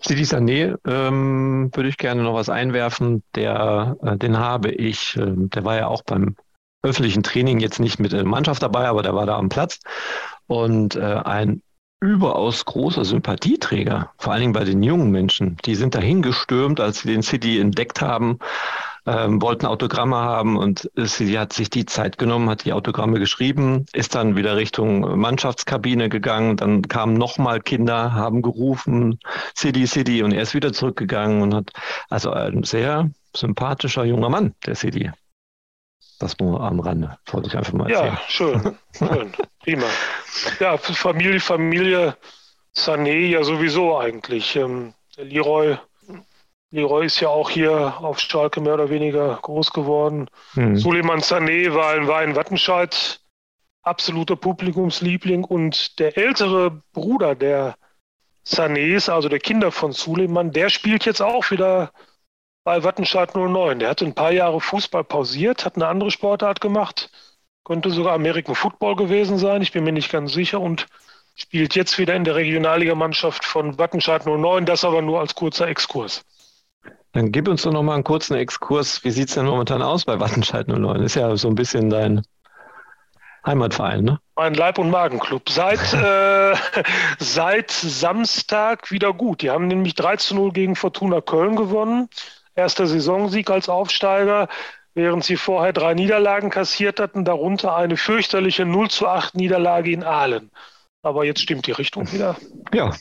Sidi 0.00 0.22
Sané 0.22 0.76
ähm, 0.86 1.70
würde 1.74 1.88
ich 1.88 1.98
gerne 1.98 2.22
noch 2.22 2.34
was 2.34 2.48
einwerfen. 2.48 3.22
Der, 3.34 3.96
äh, 4.02 4.16
den 4.16 4.38
habe 4.38 4.70
ich, 4.70 5.16
äh, 5.16 5.32
der 5.36 5.64
war 5.64 5.76
ja 5.76 5.88
auch 5.88 6.02
beim 6.02 6.36
öffentlichen 6.82 7.22
Training 7.22 7.60
jetzt 7.60 7.80
nicht 7.80 8.00
mit 8.00 8.12
der 8.12 8.24
Mannschaft 8.24 8.62
dabei, 8.62 8.86
aber 8.86 9.02
der 9.02 9.14
war 9.14 9.26
da 9.26 9.36
am 9.36 9.48
Platz. 9.48 9.78
Und 10.46 10.96
äh, 10.96 11.00
ein 11.00 11.62
überaus 12.00 12.64
großer 12.64 13.04
Sympathieträger, 13.04 14.10
vor 14.18 14.32
allen 14.32 14.40
Dingen 14.40 14.52
bei 14.52 14.64
den 14.64 14.82
jungen 14.82 15.12
Menschen. 15.12 15.56
Die 15.64 15.76
sind 15.76 15.94
dahin 15.94 16.22
gestürmt, 16.22 16.80
als 16.80 17.02
sie 17.02 17.08
den 17.08 17.22
City 17.22 17.60
entdeckt 17.60 18.00
haben 18.00 18.40
ähm, 19.06 19.42
wollten 19.42 19.66
Autogramme 19.66 20.16
haben 20.16 20.56
und 20.56 20.90
sie 20.94 21.38
hat 21.38 21.52
sich 21.52 21.70
die 21.70 21.86
Zeit 21.86 22.18
genommen, 22.18 22.48
hat 22.48 22.64
die 22.64 22.72
Autogramme 22.72 23.18
geschrieben, 23.18 23.86
ist 23.92 24.14
dann 24.14 24.36
wieder 24.36 24.56
Richtung 24.56 25.18
Mannschaftskabine 25.18 26.08
gegangen, 26.08 26.56
dann 26.56 26.82
kamen 26.82 27.14
nochmal 27.14 27.60
Kinder, 27.60 28.12
haben 28.12 28.42
gerufen, 28.42 29.18
City, 29.56 29.86
City 29.86 30.22
und 30.22 30.32
er 30.32 30.42
ist 30.42 30.54
wieder 30.54 30.72
zurückgegangen 30.72 31.42
und 31.42 31.54
hat, 31.54 31.70
also 32.10 32.30
ein 32.30 32.62
sehr 32.62 33.10
sympathischer 33.34 34.04
junger 34.04 34.28
Mann, 34.28 34.54
der 34.66 34.74
City. 34.74 35.10
Das 36.18 36.38
nur 36.38 36.60
am 36.60 36.78
Rande, 36.78 37.18
wollte 37.26 37.48
ich 37.48 37.56
einfach 37.56 37.72
mal 37.72 37.90
erzählen. 37.90 38.12
Ja, 38.12 38.20
schön, 38.28 38.76
schön, 38.96 39.32
prima. 39.60 39.86
Ja, 40.60 40.78
Familie, 40.78 41.40
Familie 41.40 42.16
Sané 42.74 43.28
ja 43.28 43.42
sowieso 43.42 43.98
eigentlich. 43.98 44.56
Ähm, 44.56 44.94
der 45.16 45.24
Leroy 45.24 45.76
Leroy 46.72 47.04
ist 47.04 47.20
ja 47.20 47.28
auch 47.28 47.50
hier 47.50 47.98
auf 48.00 48.18
Schalke 48.18 48.62
mehr 48.62 48.74
oder 48.74 48.88
weniger 48.88 49.38
groß 49.42 49.72
geworden. 49.72 50.28
Mhm. 50.54 50.76
Suleiman 50.76 51.20
Sané 51.20 51.74
war 51.74 51.94
in, 51.94 52.08
war 52.08 52.24
in 52.24 52.34
Wattenscheid 52.34 53.20
absoluter 53.82 54.36
Publikumsliebling 54.36 55.44
und 55.44 55.98
der 55.98 56.16
ältere 56.16 56.82
Bruder 56.92 57.34
der 57.34 57.76
Sanés, 58.46 59.10
also 59.10 59.28
der 59.28 59.38
Kinder 59.38 59.70
von 59.70 59.92
Suleiman, 59.92 60.50
der 60.50 60.70
spielt 60.70 61.04
jetzt 61.04 61.20
auch 61.20 61.50
wieder 61.50 61.92
bei 62.64 62.82
Wattenscheid 62.82 63.34
09. 63.34 63.78
Der 63.80 63.90
hat 63.90 64.00
ein 64.00 64.14
paar 64.14 64.32
Jahre 64.32 64.60
Fußball 64.60 65.04
pausiert, 65.04 65.66
hat 65.66 65.76
eine 65.76 65.88
andere 65.88 66.10
Sportart 66.10 66.62
gemacht, 66.62 67.10
könnte 67.64 67.90
sogar 67.90 68.14
American 68.14 68.54
Football 68.54 68.96
gewesen 68.96 69.36
sein, 69.36 69.60
ich 69.60 69.72
bin 69.72 69.84
mir 69.84 69.92
nicht 69.92 70.10
ganz 70.10 70.32
sicher 70.32 70.60
und 70.60 70.86
spielt 71.34 71.74
jetzt 71.74 71.98
wieder 71.98 72.14
in 72.14 72.24
der 72.24 72.36
Regionalligamannschaft 72.36 73.44
von 73.44 73.78
Wattenscheid 73.78 74.24
09, 74.24 74.64
das 74.64 74.84
aber 74.84 75.02
nur 75.02 75.20
als 75.20 75.34
kurzer 75.34 75.68
Exkurs. 75.68 76.24
Dann 77.12 77.30
gib 77.30 77.48
uns 77.48 77.62
doch 77.62 77.72
noch 77.72 77.82
mal 77.82 77.94
einen 77.94 78.04
kurzen 78.04 78.34
Exkurs. 78.36 79.04
Wie 79.04 79.10
sieht 79.10 79.28
es 79.28 79.34
denn 79.34 79.44
momentan 79.44 79.82
aus 79.82 80.04
bei 80.04 80.18
Wattenscheid 80.18 80.68
09? 80.68 81.02
Ist 81.02 81.14
ja 81.14 81.36
so 81.36 81.48
ein 81.48 81.54
bisschen 81.54 81.90
dein 81.90 82.22
Heimatverein, 83.44 84.04
ne? 84.04 84.20
Mein 84.36 84.54
Leib- 84.54 84.78
und 84.78 84.90
Magenclub. 84.90 85.48
Seit, 85.50 85.92
äh, 85.92 86.54
seit 87.18 87.70
Samstag 87.70 88.90
wieder 88.90 89.12
gut. 89.12 89.42
Die 89.42 89.50
haben 89.50 89.66
nämlich 89.66 89.94
3 89.94 90.16
zu 90.16 90.34
0 90.34 90.52
gegen 90.52 90.76
Fortuna 90.76 91.20
Köln 91.20 91.56
gewonnen. 91.56 92.08
Erster 92.54 92.86
Saisonsieg 92.86 93.50
als 93.50 93.68
Aufsteiger, 93.68 94.48
während 94.94 95.24
sie 95.24 95.36
vorher 95.36 95.72
drei 95.72 95.94
Niederlagen 95.94 96.50
kassiert 96.50 97.00
hatten, 97.00 97.24
darunter 97.24 97.76
eine 97.76 97.96
fürchterliche 97.96 98.64
0 98.64 98.90
zu 98.90 99.08
8 99.08 99.34
Niederlage 99.34 99.90
in 99.90 100.04
Aalen. 100.04 100.50
Aber 101.02 101.24
jetzt 101.24 101.40
stimmt 101.40 101.66
die 101.66 101.72
Richtung 101.72 102.10
wieder. 102.12 102.36
Ja, 102.72 102.92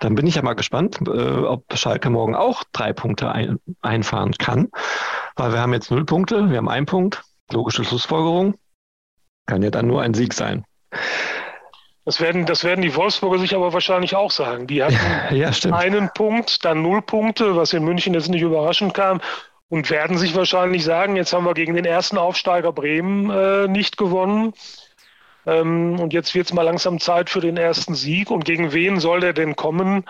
dann 0.00 0.14
bin 0.14 0.26
ich 0.26 0.34
ja 0.34 0.42
mal 0.42 0.54
gespannt, 0.54 0.98
äh, 1.06 1.10
ob 1.10 1.64
Schalke 1.74 2.10
morgen 2.10 2.34
auch 2.34 2.64
drei 2.72 2.92
Punkte 2.92 3.30
ein, 3.30 3.58
einfahren 3.82 4.32
kann. 4.32 4.68
Weil 5.36 5.52
wir 5.52 5.60
haben 5.60 5.72
jetzt 5.72 5.90
null 5.90 6.04
Punkte, 6.04 6.50
wir 6.50 6.56
haben 6.56 6.68
einen 6.68 6.86
Punkt. 6.86 7.22
Logische 7.52 7.84
Schlussfolgerung. 7.84 8.54
Kann 9.46 9.62
ja 9.62 9.70
dann 9.70 9.86
nur 9.86 10.02
ein 10.02 10.14
Sieg 10.14 10.32
sein. 10.34 10.64
Das 12.04 12.20
werden, 12.20 12.46
das 12.46 12.64
werden 12.64 12.82
die 12.82 12.96
Wolfsburger 12.96 13.38
sich 13.38 13.54
aber 13.54 13.72
wahrscheinlich 13.72 14.16
auch 14.16 14.30
sagen. 14.30 14.66
Die 14.66 14.82
hatten 14.82 14.96
ja, 15.36 15.50
einen 15.72 16.10
Punkt, 16.14 16.64
dann 16.64 16.82
null 16.82 17.02
Punkte, 17.02 17.56
was 17.56 17.72
in 17.72 17.84
München 17.84 18.14
jetzt 18.14 18.28
nicht 18.28 18.42
überraschend 18.42 18.94
kam, 18.94 19.20
und 19.68 19.88
werden 19.90 20.18
sich 20.18 20.34
wahrscheinlich 20.34 20.82
sagen, 20.82 21.14
jetzt 21.14 21.32
haben 21.32 21.44
wir 21.44 21.54
gegen 21.54 21.74
den 21.74 21.84
ersten 21.84 22.18
Aufsteiger 22.18 22.72
Bremen 22.72 23.30
äh, 23.30 23.68
nicht 23.68 23.96
gewonnen. 23.96 24.52
Ähm, 25.46 25.98
und 25.98 26.12
jetzt 26.12 26.34
wird 26.34 26.46
es 26.46 26.52
mal 26.52 26.62
langsam 26.62 27.00
Zeit 27.00 27.30
für 27.30 27.40
den 27.40 27.56
ersten 27.56 27.94
Sieg. 27.94 28.30
Und 28.30 28.44
gegen 28.44 28.72
wen 28.72 29.00
soll 29.00 29.20
der 29.20 29.32
denn 29.32 29.56
kommen, 29.56 30.04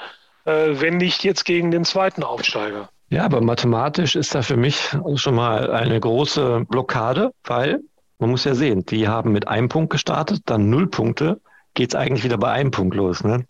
äh, 0.44 0.68
wenn 0.72 0.96
nicht 0.96 1.24
jetzt 1.24 1.44
gegen 1.44 1.70
den 1.70 1.84
zweiten 1.84 2.22
Aufsteiger? 2.22 2.88
Ja, 3.08 3.24
aber 3.24 3.40
mathematisch 3.40 4.14
ist 4.14 4.34
da 4.34 4.42
für 4.42 4.56
mich 4.56 4.96
schon 5.16 5.34
mal 5.34 5.70
eine 5.72 5.98
große 5.98 6.64
Blockade, 6.68 7.32
weil 7.44 7.80
man 8.20 8.30
muss 8.30 8.44
ja 8.44 8.54
sehen, 8.54 8.84
die 8.86 9.08
haben 9.08 9.32
mit 9.32 9.48
einem 9.48 9.68
Punkt 9.68 9.90
gestartet, 9.90 10.42
dann 10.46 10.70
null 10.70 10.86
Punkte 10.86 11.40
geht 11.74 11.90
es 11.90 11.94
eigentlich 11.94 12.24
wieder 12.24 12.38
bei 12.38 12.50
einem 12.50 12.70
Punkt 12.70 12.94
los. 12.94 13.24
Ne? 13.24 13.46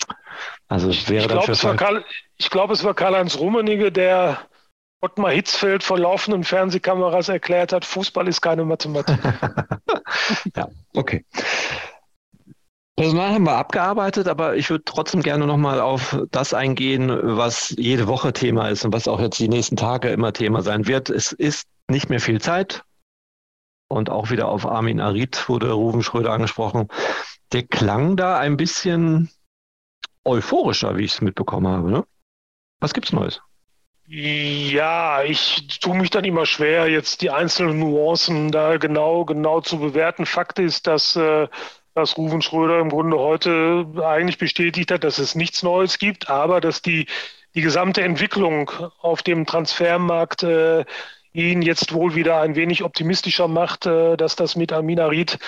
Also 0.68 0.88
wäre 1.08 1.22
ich 1.22 1.28
glaube, 1.28 1.52
es, 1.52 1.64
war 1.64 1.76
Karl, 1.76 2.04
ich 2.36 2.50
glaub, 2.50 2.70
es 2.70 2.84
war 2.84 2.94
Karl-Heinz 2.94 3.38
Rummenigge, 3.38 3.92
der 3.92 4.38
Ottmar 5.00 5.30
Hitzfeld 5.32 5.82
vor 5.82 5.98
laufenden 5.98 6.44
Fernsehkameras 6.44 7.28
erklärt 7.28 7.72
hat, 7.72 7.84
Fußball 7.84 8.28
ist 8.28 8.40
keine 8.40 8.64
Mathematik. 8.64 9.18
ja, 10.56 10.68
okay. 10.94 11.24
Personal 12.96 13.32
haben 13.32 13.44
wir 13.44 13.56
abgearbeitet, 13.56 14.28
aber 14.28 14.56
ich 14.56 14.68
würde 14.68 14.84
trotzdem 14.84 15.22
gerne 15.22 15.46
nochmal 15.46 15.80
auf 15.80 16.18
das 16.30 16.52
eingehen, 16.52 17.18
was 17.22 17.74
jede 17.78 18.08
Woche 18.08 18.34
Thema 18.34 18.68
ist 18.68 18.84
und 18.84 18.92
was 18.92 19.08
auch 19.08 19.20
jetzt 19.20 19.38
die 19.38 19.48
nächsten 19.48 19.76
Tage 19.76 20.10
immer 20.10 20.34
Thema 20.34 20.60
sein 20.60 20.86
wird. 20.86 21.08
Es 21.08 21.32
ist 21.32 21.66
nicht 21.88 22.10
mehr 22.10 22.20
viel 22.20 22.40
Zeit. 22.40 22.82
Und 23.88 24.10
auch 24.10 24.30
wieder 24.30 24.48
auf 24.48 24.66
Armin 24.66 25.00
Arid 25.00 25.48
wurde 25.48 25.72
Ruven 25.72 26.02
Schröder 26.02 26.32
angesprochen 26.32 26.88
der 27.52 27.64
klang 27.64 28.16
da 28.16 28.38
ein 28.38 28.56
bisschen 28.56 29.30
euphorischer, 30.24 30.96
wie 30.96 31.04
ich 31.04 31.14
es 31.14 31.20
mitbekommen 31.20 31.68
habe. 31.68 31.90
Ne? 31.90 32.06
Was 32.80 32.94
gibt's 32.94 33.12
Neues? 33.12 33.40
Ja, 34.12 35.22
ich 35.22 35.78
tue 35.80 35.96
mich 35.96 36.10
dann 36.10 36.24
immer 36.24 36.44
schwer, 36.44 36.88
jetzt 36.88 37.22
die 37.22 37.30
einzelnen 37.30 37.78
Nuancen 37.78 38.50
da 38.50 38.76
genau, 38.76 39.24
genau 39.24 39.60
zu 39.60 39.78
bewerten. 39.78 40.26
Fakt 40.26 40.58
ist, 40.58 40.88
dass, 40.88 41.14
äh, 41.14 41.46
dass 41.94 42.18
Ruven 42.18 42.42
Schröder 42.42 42.80
im 42.80 42.88
Grunde 42.88 43.18
heute 43.20 43.86
eigentlich 44.04 44.38
bestätigt 44.38 44.90
hat, 44.90 45.04
dass 45.04 45.18
es 45.18 45.36
nichts 45.36 45.62
Neues 45.62 45.98
gibt, 45.98 46.28
aber 46.28 46.60
dass 46.60 46.82
die, 46.82 47.06
die 47.54 47.60
gesamte 47.60 48.02
Entwicklung 48.02 48.72
auf 49.00 49.22
dem 49.22 49.46
Transfermarkt 49.46 50.42
äh, 50.42 50.84
ihn 51.32 51.62
jetzt 51.62 51.92
wohl 51.92 52.16
wieder 52.16 52.40
ein 52.40 52.56
wenig 52.56 52.82
optimistischer 52.82 53.46
macht, 53.46 53.86
äh, 53.86 54.16
dass 54.16 54.34
das 54.34 54.56
mit 54.56 54.72
Amina 54.72 55.06
Ried 55.06 55.38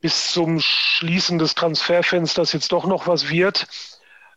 bis 0.00 0.32
zum 0.32 0.60
Schließen 0.60 1.40
des 1.40 1.56
Transferfensters 1.56 2.52
jetzt 2.52 2.70
doch 2.70 2.86
noch 2.86 3.08
was 3.08 3.30
wird. 3.30 3.66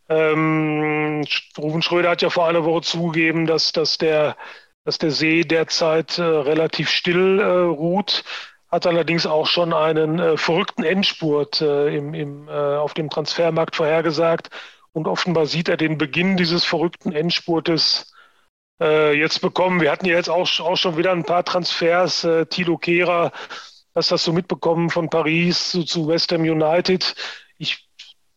Ähm, 0.08 1.24
Rufen 1.58 1.82
Schröder 1.82 2.10
hat 2.10 2.22
ja 2.22 2.30
vor 2.30 2.48
einer 2.48 2.64
Woche 2.64 2.82
zugegeben, 2.82 3.46
dass, 3.46 3.72
dass, 3.72 3.98
der, 3.98 4.36
dass 4.84 4.98
der 4.98 5.10
See 5.10 5.42
derzeit 5.42 6.18
äh, 6.18 6.22
relativ 6.22 6.90
still 6.90 7.40
äh, 7.40 7.44
ruht, 7.44 8.24
hat 8.70 8.86
allerdings 8.86 9.26
auch 9.26 9.46
schon 9.46 9.72
einen 9.72 10.18
äh, 10.18 10.36
verrückten 10.36 10.84
Endspurt 10.84 11.60
äh, 11.60 11.96
im, 11.96 12.14
im, 12.14 12.48
äh, 12.48 12.52
auf 12.52 12.94
dem 12.94 13.10
Transfermarkt 13.10 13.76
vorhergesagt. 13.76 14.50
Und 14.92 15.08
offenbar 15.08 15.46
sieht 15.46 15.68
er 15.68 15.76
den 15.76 15.98
Beginn 15.98 16.36
dieses 16.36 16.64
verrückten 16.64 17.12
Endspurtes 17.12 18.12
äh, 18.80 19.12
jetzt 19.18 19.40
bekommen. 19.40 19.80
Wir 19.80 19.90
hatten 19.90 20.06
ja 20.06 20.16
jetzt 20.16 20.30
auch, 20.30 20.48
auch 20.60 20.76
schon 20.76 20.96
wieder 20.96 21.12
ein 21.12 21.24
paar 21.24 21.44
Transfers. 21.44 22.26
Tilo 22.48 22.78
Kehrer 22.78 23.32
hast 23.94 24.12
das 24.12 24.24
so 24.24 24.32
mitbekommen 24.32 24.90
von 24.90 25.10
Paris 25.10 25.70
zu, 25.70 25.84
zu 25.84 26.06
West 26.06 26.32
Ham 26.32 26.42
United. 26.42 27.14
Ich 27.58 27.85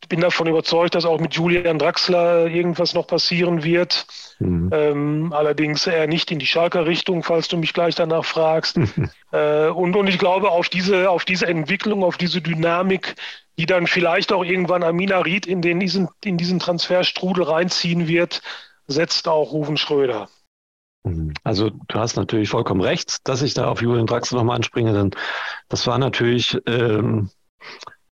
bin 0.10 0.20
davon 0.22 0.48
überzeugt, 0.48 0.96
dass 0.96 1.06
auch 1.06 1.20
mit 1.20 1.36
Julian 1.36 1.80
Draxler 1.80 2.48
irgendwas 2.48 2.94
noch 2.94 3.08
passieren 3.08 3.64
wird. 3.64 4.08
Mhm. 4.40 4.70
Ähm, 4.74 5.34
allerdings 5.34 5.86
eher 5.88 6.08
nicht 6.08 6.32
in 6.32 6.40
die 6.40 6.48
Schalker 6.48 6.86
Richtung, 6.86 7.24
falls 7.24 7.48
du 7.48 7.58
mich 7.58 7.74
gleich 7.74 7.96
danach 7.96 8.26
fragst. 8.26 8.80
Äh, 9.32 9.68
und, 9.68 9.96
und 9.96 10.08
ich 10.08 10.18
glaube, 10.18 10.50
auf 10.50 10.70
diese, 10.70 11.08
auf 11.08 11.24
diese 11.24 11.46
Entwicklung, 11.46 12.04
auf 12.04 12.18
diese 12.18 12.42
Dynamik, 12.42 13.14
die 13.60 13.68
dann 13.68 13.86
vielleicht 13.86 14.34
auch 14.34 14.44
irgendwann 14.44 14.82
Amina 14.82 15.20
Ried 15.20 15.46
in, 15.46 15.62
den, 15.62 15.80
in 15.82 16.38
diesen 16.38 16.58
Transferstrudel 16.58 17.44
reinziehen 17.44 18.08
wird, 18.08 18.42
setzt 18.88 19.28
auch 19.28 19.52
Ruven 19.52 19.78
Schröder. 19.78 20.30
Mhm. 21.04 21.36
Also 21.44 21.70
du 21.70 22.00
hast 22.00 22.16
natürlich 22.16 22.50
vollkommen 22.50 22.82
recht, 22.82 23.28
dass 23.28 23.44
ich 23.44 23.54
da 23.54 23.70
auf 23.70 23.84
Julian 23.84 24.08
Draxler 24.08 24.40
nochmal 24.40 24.56
anspringe, 24.56 24.94
denn 24.94 25.12
das 25.68 25.86
war 25.86 26.00
natürlich 26.00 26.58
ähm, 26.66 27.30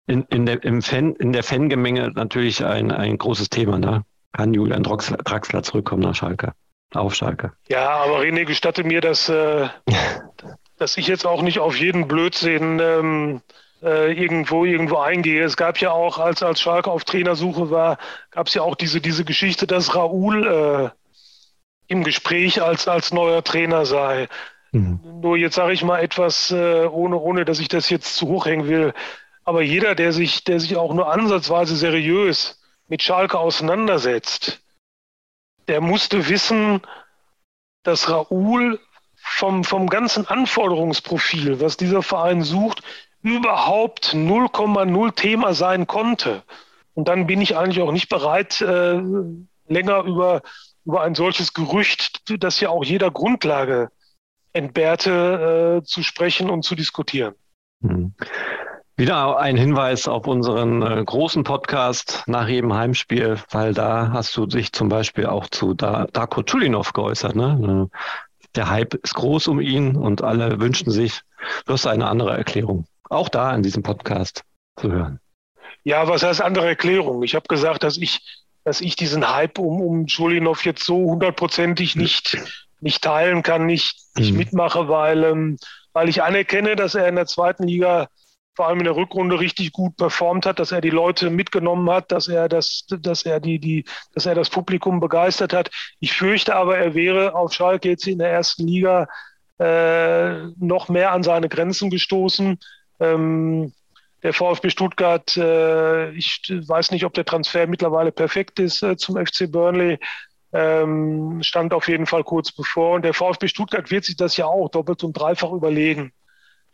in, 0.07 0.23
in, 0.25 0.47
der, 0.47 0.63
im 0.65 0.83
Fan, 0.83 1.15
in 1.15 1.33
der 1.33 1.43
Fangemenge 1.43 2.11
natürlich 2.15 2.65
ein, 2.65 2.91
ein 2.91 3.19
großes 3.19 3.51
Thema. 3.51 3.79
Ne? 3.79 4.05
Kann 4.33 4.53
Julian 4.53 4.83
Draxler, 4.83 5.19
Draxler 5.19 5.63
zurückkommen 5.63 6.03
nach 6.03 6.15
Schalke, 6.15 6.53
auf 6.93 7.15
Schalke? 7.15 7.53
Ja, 7.69 7.89
aber 7.91 8.21
René, 8.21 8.45
gestatte 8.45 8.85
mir, 8.85 9.01
dass, 9.01 9.29
äh, 9.29 9.69
dass 10.79 10.97
ich 10.97 11.07
jetzt 11.07 11.27
auch 11.27 11.43
nicht 11.43 11.59
auf 11.59 11.77
jeden 11.77 12.09
Blödsinn 12.09 12.81
ähm, 12.81 13.41
äh, 13.83 14.13
irgendwo 14.13 14.65
irgendwo 14.65 14.99
eingehe. 14.99 15.45
Es 15.45 15.57
gab 15.57 15.79
ja 15.79 15.93
auch, 15.93 16.19
als, 16.19 16.43
als 16.43 16.61
Schalke 16.61 16.91
auf 16.91 17.05
Trainersuche 17.05 17.71
war, 17.71 17.99
gab 18.31 18.49
es 18.49 18.55
ja 18.55 18.63
auch 18.63 18.75
diese, 18.75 19.01
diese 19.01 19.25
Geschichte, 19.25 19.67
dass 19.67 19.95
Raoul 19.95 20.47
äh, 20.47 20.91
im 21.87 22.03
Gespräch 22.03 22.63
als, 22.63 22.89
als 22.89 23.13
neuer 23.13 23.45
Trainer 23.45 23.87
sei. 23.87 24.29
Mhm. 24.73 25.01
Nur 25.21 25.37
jetzt 25.37 25.55
sage 25.55 25.73
ich 25.73 25.85
mal 25.85 26.01
etwas, 26.01 26.51
äh, 26.51 26.87
ohne, 26.87 27.17
ohne 27.17 27.45
dass 27.45 27.61
ich 27.61 27.69
das 27.69 27.91
jetzt 27.91 28.17
zu 28.17 28.27
hoch 28.27 28.47
hängen 28.47 28.69
will. 28.69 28.93
Aber 29.45 29.63
jeder, 29.63 29.95
der 29.95 30.13
sich, 30.13 30.45
der 30.45 30.61
sich 30.61 30.77
auch 30.77 30.95
nur 30.95 31.13
ansatzweise 31.13 31.77
seriös 31.77 32.61
mit 32.89 33.03
Schalke 33.03 33.39
auseinandersetzt, 33.39 34.63
der 35.69 35.81
musste 35.81 36.29
wissen, 36.29 36.81
dass 37.83 38.09
Raoul 38.09 38.81
vom, 39.17 39.65
vom 39.65 39.89
ganzen 39.89 40.27
Anforderungsprofil, 40.27 41.61
was 41.61 41.77
dieser 41.77 42.03
Verein 42.03 42.43
sucht, 42.43 42.83
überhaupt 43.23 44.15
0,0 44.15 45.15
Thema 45.15 45.55
sein 45.55 45.87
konnte. 45.87 46.43
Und 46.95 47.09
dann 47.09 47.27
bin 47.27 47.41
ich 47.41 47.57
eigentlich 47.57 47.83
auch 47.83 47.93
nicht 47.93 48.09
bereit, 48.09 48.61
äh, 48.61 49.01
länger 49.67 50.05
über 50.05 50.43
über 50.85 51.03
ein 51.03 51.15
solches 51.15 51.55
Gerücht, 51.55 52.31
das 52.43 52.61
ja 52.61 52.69
auch 52.69 52.85
jeder 52.85 53.11
Grundlage 53.11 53.91
entbehrte, 54.53 55.81
äh, 55.83 55.85
zu 55.85 56.03
sprechen 56.03 56.51
und 56.51 56.63
zu 56.63 56.75
diskutieren. 56.75 57.35
Mhm. 57.81 58.15
Wieder 58.97 59.39
ein 59.39 59.57
Hinweis 59.57 60.07
auf 60.07 60.27
unseren 60.29 60.83
äh, 60.83 61.03
großen 61.05 61.43
Podcast 61.43 62.23
nach 62.27 62.47
jedem 62.47 62.75
Heimspiel, 62.75 63.39
weil 63.51 63.75
da 63.75 64.11
hast 64.13 64.37
du 64.37 64.47
dich 64.47 64.73
zum 64.73 64.89
Beispiel 64.89 65.27
auch 65.27 65.49
zu 65.49 65.75
da 65.75 66.07
Darko 66.13 66.43
Chulinov 66.45 66.93
geäußert. 66.93 67.35
Ne? 67.35 67.91
Der 68.55 68.71
Hype 68.71 68.95
ist 68.95 69.15
groß 69.15 69.49
um 69.49 69.61
ihn 69.61 69.97
und 69.97 70.23
alle 70.23 70.61
wünschen 70.61 70.93
sich, 70.93 71.23
du 71.67 71.73
hast 71.73 71.87
eine 71.87 72.07
andere 72.07 72.37
Erklärung. 72.37 72.87
Auch 73.11 73.29
da 73.29 73.53
in 73.55 73.65
diesem 73.65 73.83
Podcast 73.83 74.45
zu 74.77 74.93
hören. 74.93 75.21
Ja, 75.83 76.07
was 76.07 76.23
heißt 76.23 76.41
andere 76.41 76.69
Erklärung? 76.69 77.25
Ich 77.25 77.35
habe 77.35 77.49
gesagt, 77.49 77.83
dass 77.83 77.97
ich 77.97 78.45
dass 78.65 78.81
ich 78.81 78.97
diesen 78.97 79.29
Hype 79.29 79.59
um, 79.59 79.81
um 79.81 80.07
Julinov 80.07 80.65
jetzt 80.65 80.85
so 80.85 80.97
hundertprozentig 80.97 81.97
nicht, 81.97 82.39
nicht 82.81 83.03
teilen 83.03 83.43
kann, 83.43 83.67
nicht, 83.67 83.99
nicht 84.17 84.33
mhm. 84.33 84.39
mitmache, 84.39 84.89
weil, 84.89 85.23
ähm, 85.25 85.59
weil 85.93 86.09
ich 86.09 86.23
anerkenne, 86.23 86.75
dass 86.75 86.95
er 86.95 87.07
in 87.07 87.17
der 87.17 87.27
zweiten 87.27 87.65
Liga 87.65 88.09
vor 88.55 88.69
allem 88.69 88.79
in 88.79 88.85
der 88.85 88.97
Rückrunde 88.97 89.41
richtig 89.41 89.73
gut 89.73 89.97
performt 89.97 90.47
hat, 90.47 90.59
dass 90.59 90.73
er 90.73 90.81
die 90.81 90.91
Leute 90.91 91.31
mitgenommen 91.31 91.91
hat, 91.91 92.13
dass 92.13 92.29
er 92.29 92.49
das, 92.49 92.87
dass 92.89 93.25
er 93.25 93.41
die, 93.41 93.59
die, 93.59 93.85
dass 94.13 94.27
er 94.27 94.35
das 94.35 94.51
Publikum 94.51 95.01
begeistert 95.01 95.53
hat. 95.53 95.71
Ich 96.01 96.13
fürchte 96.13 96.55
aber, 96.55 96.79
er 96.79 96.95
wäre 96.95 97.35
auf 97.35 97.53
Schalke 97.53 97.89
jetzt 97.89 98.07
in 98.07 98.19
der 98.19 98.31
ersten 98.31 98.67
Liga 98.67 99.09
äh, 99.59 100.47
noch 100.59 100.89
mehr 100.89 101.13
an 101.13 101.23
seine 101.23 101.49
Grenzen 101.49 101.91
gestoßen. 101.91 102.59
Ähm, 103.01 103.73
der 104.23 104.33
VfB 104.33 104.71
Stuttgart, 104.71 105.37
äh, 105.37 106.11
ich 106.13 106.43
weiß 106.49 106.93
nicht, 106.93 107.05
ob 107.05 107.13
der 107.13 107.25
Transfer 107.25 107.67
mittlerweile 107.67 108.11
perfekt 108.11 108.59
ist 108.59 108.83
äh, 108.83 108.97
zum 108.97 109.17
FC 109.17 109.51
Burnley, 109.51 109.99
ähm, 110.53 111.43
stand 111.43 111.75
auf 111.75 111.89
jeden 111.89 112.07
Fall 112.07 112.25
kurz 112.25 112.53
bevor. 112.53 112.95
Und 112.95 113.05
der 113.05 113.15
VfB 113.15 113.49
Stuttgart 113.49 113.91
wird 113.91 114.05
sich 114.05 114.17
das 114.17 114.37
ja 114.37 114.47
auch 114.47 114.71
doppelt 114.71 115.05
und 115.05 115.13
dreifach 115.13 115.53
überlegen. 115.53 116.13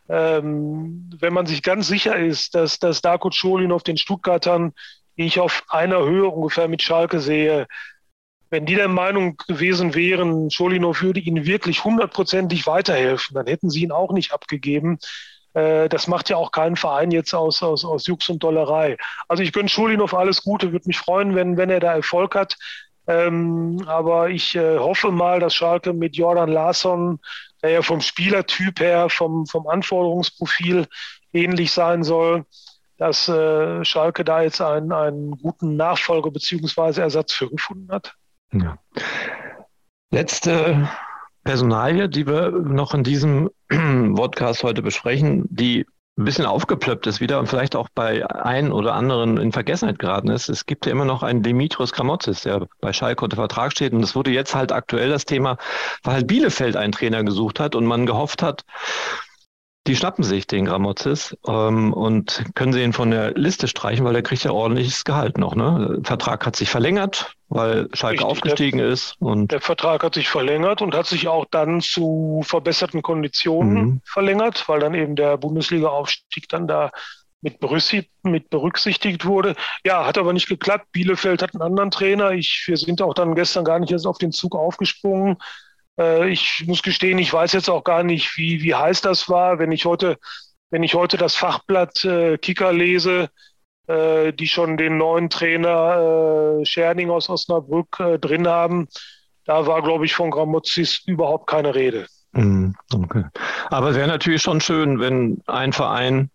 Ähm, 0.09 1.09
wenn 1.19 1.33
man 1.33 1.45
sich 1.45 1.63
ganz 1.63 1.87
sicher 1.87 2.15
ist, 2.15 2.55
dass, 2.55 2.79
dass 2.79 3.01
Darko 3.01 3.31
Scholin 3.31 3.71
auf 3.71 3.83
den 3.83 3.97
Stuttgartern, 3.97 4.73
die 5.17 5.25
ich 5.25 5.39
auf 5.39 5.63
einer 5.69 5.99
Höhe 5.99 6.27
ungefähr 6.27 6.67
mit 6.67 6.81
Schalke 6.81 7.19
sehe, 7.19 7.67
wenn 8.49 8.65
die 8.65 8.75
der 8.75 8.89
Meinung 8.89 9.37
gewesen 9.47 9.95
wären, 9.95 10.51
Scholinow 10.51 11.01
würde 11.01 11.21
ihnen 11.21 11.45
wirklich 11.45 11.85
hundertprozentig 11.85 12.67
weiterhelfen, 12.67 13.35
dann 13.35 13.47
hätten 13.47 13.69
sie 13.69 13.83
ihn 13.83 13.93
auch 13.93 14.11
nicht 14.11 14.33
abgegeben. 14.33 14.99
Äh, 15.53 15.87
das 15.87 16.07
macht 16.07 16.29
ja 16.29 16.35
auch 16.35 16.51
keinen 16.51 16.75
Verein 16.75 17.11
jetzt 17.11 17.33
aus, 17.33 17.63
aus, 17.63 17.85
aus 17.85 18.07
Jux 18.07 18.27
und 18.29 18.43
Dollerei. 18.43 18.97
Also 19.29 19.41
ich 19.41 19.53
gönne 19.53 19.69
Schulinov 19.69 20.13
alles 20.13 20.43
Gute, 20.43 20.73
würde 20.73 20.87
mich 20.87 20.97
freuen, 20.97 21.33
wenn, 21.35 21.55
wenn 21.57 21.69
er 21.69 21.79
da 21.79 21.95
Erfolg 21.95 22.35
hat. 22.35 22.57
Ähm, 23.11 23.83
aber 23.87 24.29
ich 24.29 24.55
äh, 24.55 24.77
hoffe 24.77 25.11
mal, 25.11 25.39
dass 25.39 25.53
Schalke 25.53 25.91
mit 25.91 26.15
Jordan 26.15 26.49
Larsson, 26.49 27.19
der 27.61 27.71
ja 27.71 27.81
vom 27.81 27.99
Spielertyp 27.99 28.79
her, 28.79 29.09
vom, 29.09 29.45
vom 29.47 29.67
Anforderungsprofil 29.67 30.87
ähnlich 31.33 31.71
sein 31.71 32.03
soll, 32.03 32.45
dass 32.97 33.27
äh, 33.27 33.83
Schalke 33.83 34.23
da 34.23 34.43
jetzt 34.43 34.61
einen, 34.61 34.93
einen 34.93 35.31
guten 35.31 35.75
Nachfolger 35.75 36.31
bzw. 36.31 37.01
Ersatz 37.01 37.33
für 37.33 37.49
gefunden 37.49 37.91
hat. 37.91 38.13
Ja. 38.53 38.77
Letzte 40.11 40.89
Personalie, 41.43 42.07
die 42.07 42.27
wir 42.27 42.51
noch 42.51 42.93
in 42.93 43.03
diesem 43.03 43.49
Podcast 44.15 44.63
heute 44.63 44.81
besprechen, 44.81 45.45
die 45.49 45.85
ein 46.21 46.25
bisschen 46.25 46.45
aufgeplöppt 46.45 47.07
ist 47.07 47.19
wieder 47.19 47.39
und 47.39 47.47
vielleicht 47.47 47.75
auch 47.75 47.89
bei 47.93 48.25
ein 48.29 48.71
oder 48.71 48.93
anderen 48.93 49.37
in 49.37 49.51
Vergessenheit 49.51 49.99
geraten 49.99 50.29
ist. 50.29 50.49
Es 50.49 50.65
gibt 50.65 50.85
ja 50.85 50.91
immer 50.91 51.05
noch 51.05 51.23
einen 51.23 51.43
Dimitros 51.43 51.91
Gramotzis, 51.91 52.41
der 52.41 52.67
bei 52.79 52.93
Schalke 52.93 53.23
unter 53.23 53.35
Vertrag 53.35 53.71
steht. 53.71 53.93
Und 53.93 54.03
es 54.03 54.15
wurde 54.15 54.31
jetzt 54.31 54.55
halt 54.55 54.71
aktuell 54.71 55.09
das 55.09 55.25
Thema, 55.25 55.57
weil 56.03 56.13
halt 56.15 56.27
Bielefeld 56.27 56.75
einen 56.75 56.91
Trainer 56.91 57.23
gesucht 57.23 57.59
hat 57.59 57.75
und 57.75 57.85
man 57.85 58.05
gehofft 58.05 58.43
hat, 58.43 58.63
die 59.87 59.95
schnappen 59.95 60.23
sich 60.23 60.45
den 60.45 60.65
Gramozis 60.65 61.35
ähm, 61.47 61.91
und 61.91 62.45
können 62.53 62.71
sie 62.71 62.83
ihn 62.83 62.93
von 62.93 63.09
der 63.09 63.33
Liste 63.33 63.67
streichen, 63.67 64.05
weil 64.05 64.13
der 64.13 64.21
kriegt 64.21 64.43
ja 64.43 64.51
ordentliches 64.51 65.03
Gehalt 65.03 65.39
noch. 65.39 65.55
Ne? 65.55 65.97
Der 65.97 66.05
Vertrag 66.05 66.45
hat 66.45 66.55
sich 66.55 66.69
verlängert, 66.69 67.35
weil 67.49 67.87
Schalke 67.93 68.19
Richtig, 68.19 68.25
aufgestiegen 68.25 68.77
der, 68.77 68.89
ist. 68.89 69.15
Und 69.19 69.51
der 69.51 69.61
Vertrag 69.61 70.03
hat 70.03 70.13
sich 70.13 70.29
verlängert 70.29 70.83
und 70.83 70.93
hat 70.93 71.07
sich 71.07 71.27
auch 71.27 71.45
dann 71.49 71.81
zu 71.81 72.41
verbesserten 72.45 73.01
Konditionen 73.01 73.73
mhm. 73.73 74.01
verlängert, 74.05 74.69
weil 74.69 74.79
dann 74.79 74.93
eben 74.93 75.15
der 75.15 75.37
Bundesliga-Aufstieg 75.37 76.47
dann 76.47 76.67
da 76.67 76.91
mit 77.41 77.59
berücksichtigt, 77.59 78.11
mit 78.21 78.51
berücksichtigt 78.51 79.25
wurde. 79.25 79.55
Ja, 79.83 80.05
hat 80.05 80.19
aber 80.19 80.31
nicht 80.31 80.47
geklappt. 80.47 80.91
Bielefeld 80.91 81.41
hat 81.41 81.55
einen 81.55 81.63
anderen 81.63 81.89
Trainer. 81.89 82.31
Ich, 82.33 82.65
wir 82.67 82.77
sind 82.77 83.01
auch 83.01 83.15
dann 83.15 83.33
gestern 83.33 83.65
gar 83.65 83.79
nicht 83.79 83.91
erst 83.91 84.05
auf 84.05 84.19
den 84.19 84.31
Zug 84.31 84.55
aufgesprungen. 84.55 85.37
Äh, 85.99 86.29
ich 86.29 86.63
muss 86.67 86.81
gestehen, 86.81 87.17
ich 87.17 87.31
weiß 87.31 87.53
jetzt 87.53 87.69
auch 87.69 87.83
gar 87.83 88.03
nicht, 88.03 88.37
wie, 88.37 88.61
wie 88.61 88.75
heiß 88.75 89.01
das 89.01 89.29
war. 89.29 89.59
Wenn 89.59 89.71
ich 89.71 89.85
heute, 89.85 90.17
wenn 90.69 90.83
ich 90.83 90.93
heute 90.93 91.17
das 91.17 91.35
Fachblatt 91.35 92.03
äh, 92.05 92.37
Kicker 92.37 92.73
lese, 92.73 93.29
äh, 93.87 94.31
die 94.33 94.47
schon 94.47 94.77
den 94.77 94.97
neuen 94.97 95.29
Trainer 95.29 96.59
äh, 96.61 96.65
Scherning 96.65 97.09
aus 97.09 97.29
Osnabrück 97.29 97.99
äh, 97.99 98.19
drin 98.19 98.47
haben, 98.47 98.87
da 99.45 99.65
war, 99.65 99.81
glaube 99.81 100.05
ich, 100.05 100.13
von 100.13 100.31
Gramozis 100.31 101.03
überhaupt 101.05 101.47
keine 101.47 101.73
Rede. 101.75 102.07
Mhm, 102.33 102.75
okay. 102.93 103.25
Aber 103.69 103.89
es 103.89 103.95
wäre 103.95 104.07
natürlich 104.07 104.41
schon 104.41 104.61
schön, 104.61 104.99
wenn 104.99 105.41
ein 105.47 105.73
Verein 105.73 106.29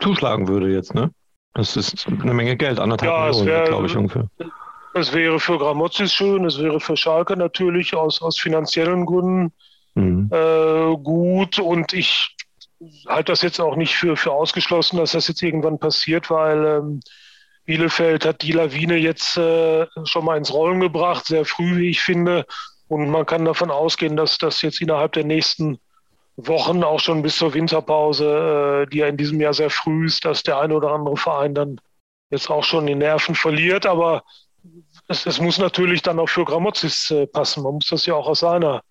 zuschlagen 0.00 0.48
würde 0.48 0.68
jetzt, 0.68 0.94
ne? 0.94 1.10
Das 1.54 1.74
ist 1.74 2.06
eine 2.06 2.34
Menge 2.34 2.56
Geld, 2.56 2.78
anderthalb 2.78 3.10
ja, 3.10 3.26
Millionen, 3.28 3.64
glaube 3.64 3.86
ich 3.86 3.96
ungefähr. 3.96 4.28
Es 4.96 5.12
wäre 5.12 5.38
für 5.38 5.58
Gramozis 5.58 6.12
schön, 6.14 6.46
es 6.46 6.58
wäre 6.58 6.80
für 6.80 6.96
Schalke 6.96 7.36
natürlich 7.36 7.94
aus, 7.94 8.22
aus 8.22 8.38
finanziellen 8.38 9.04
Gründen 9.04 9.52
mhm. 9.94 10.30
äh, 10.32 10.96
gut. 10.96 11.58
Und 11.58 11.92
ich 11.92 12.34
halte 13.06 13.32
das 13.32 13.42
jetzt 13.42 13.60
auch 13.60 13.76
nicht 13.76 13.94
für, 13.94 14.16
für 14.16 14.32
ausgeschlossen, 14.32 14.96
dass 14.96 15.12
das 15.12 15.28
jetzt 15.28 15.42
irgendwann 15.42 15.78
passiert, 15.78 16.30
weil 16.30 16.64
ähm, 16.64 17.00
Bielefeld 17.66 18.24
hat 18.24 18.40
die 18.40 18.52
Lawine 18.52 18.96
jetzt 18.96 19.36
äh, 19.36 19.86
schon 20.04 20.24
mal 20.24 20.38
ins 20.38 20.52
Rollen 20.52 20.80
gebracht, 20.80 21.26
sehr 21.26 21.44
früh, 21.44 21.76
wie 21.76 21.90
ich 21.90 22.00
finde. 22.00 22.46
Und 22.88 23.10
man 23.10 23.26
kann 23.26 23.44
davon 23.44 23.70
ausgehen, 23.70 24.16
dass 24.16 24.38
das 24.38 24.62
jetzt 24.62 24.80
innerhalb 24.80 25.12
der 25.12 25.24
nächsten 25.24 25.78
Wochen, 26.36 26.84
auch 26.84 27.00
schon 27.00 27.22
bis 27.22 27.36
zur 27.36 27.52
Winterpause, 27.52 28.84
äh, 28.84 28.90
die 28.90 28.98
ja 28.98 29.08
in 29.08 29.18
diesem 29.18 29.40
Jahr 29.40 29.52
sehr 29.52 29.70
früh 29.70 30.06
ist, 30.06 30.24
dass 30.24 30.42
der 30.42 30.58
eine 30.58 30.74
oder 30.74 30.92
andere 30.92 31.16
Verein 31.18 31.54
dann 31.54 31.80
jetzt 32.30 32.50
auch 32.50 32.64
schon 32.64 32.86
die 32.86 32.94
Nerven 32.94 33.34
verliert. 33.34 33.84
Aber 33.84 34.22
es, 35.08 35.26
es, 35.26 35.40
muss 35.40 35.58
natürlich 35.58 36.02
dann 36.02 36.18
auch 36.18 36.28
für 36.28 36.44
Gramozis 36.44 37.10
äh, 37.10 37.26
passen. 37.26 37.62
Man 37.62 37.74
muss 37.74 37.88
das 37.88 38.06
ja 38.06 38.14
auch 38.14 38.26
aus 38.26 38.40
seiner, 38.40 38.82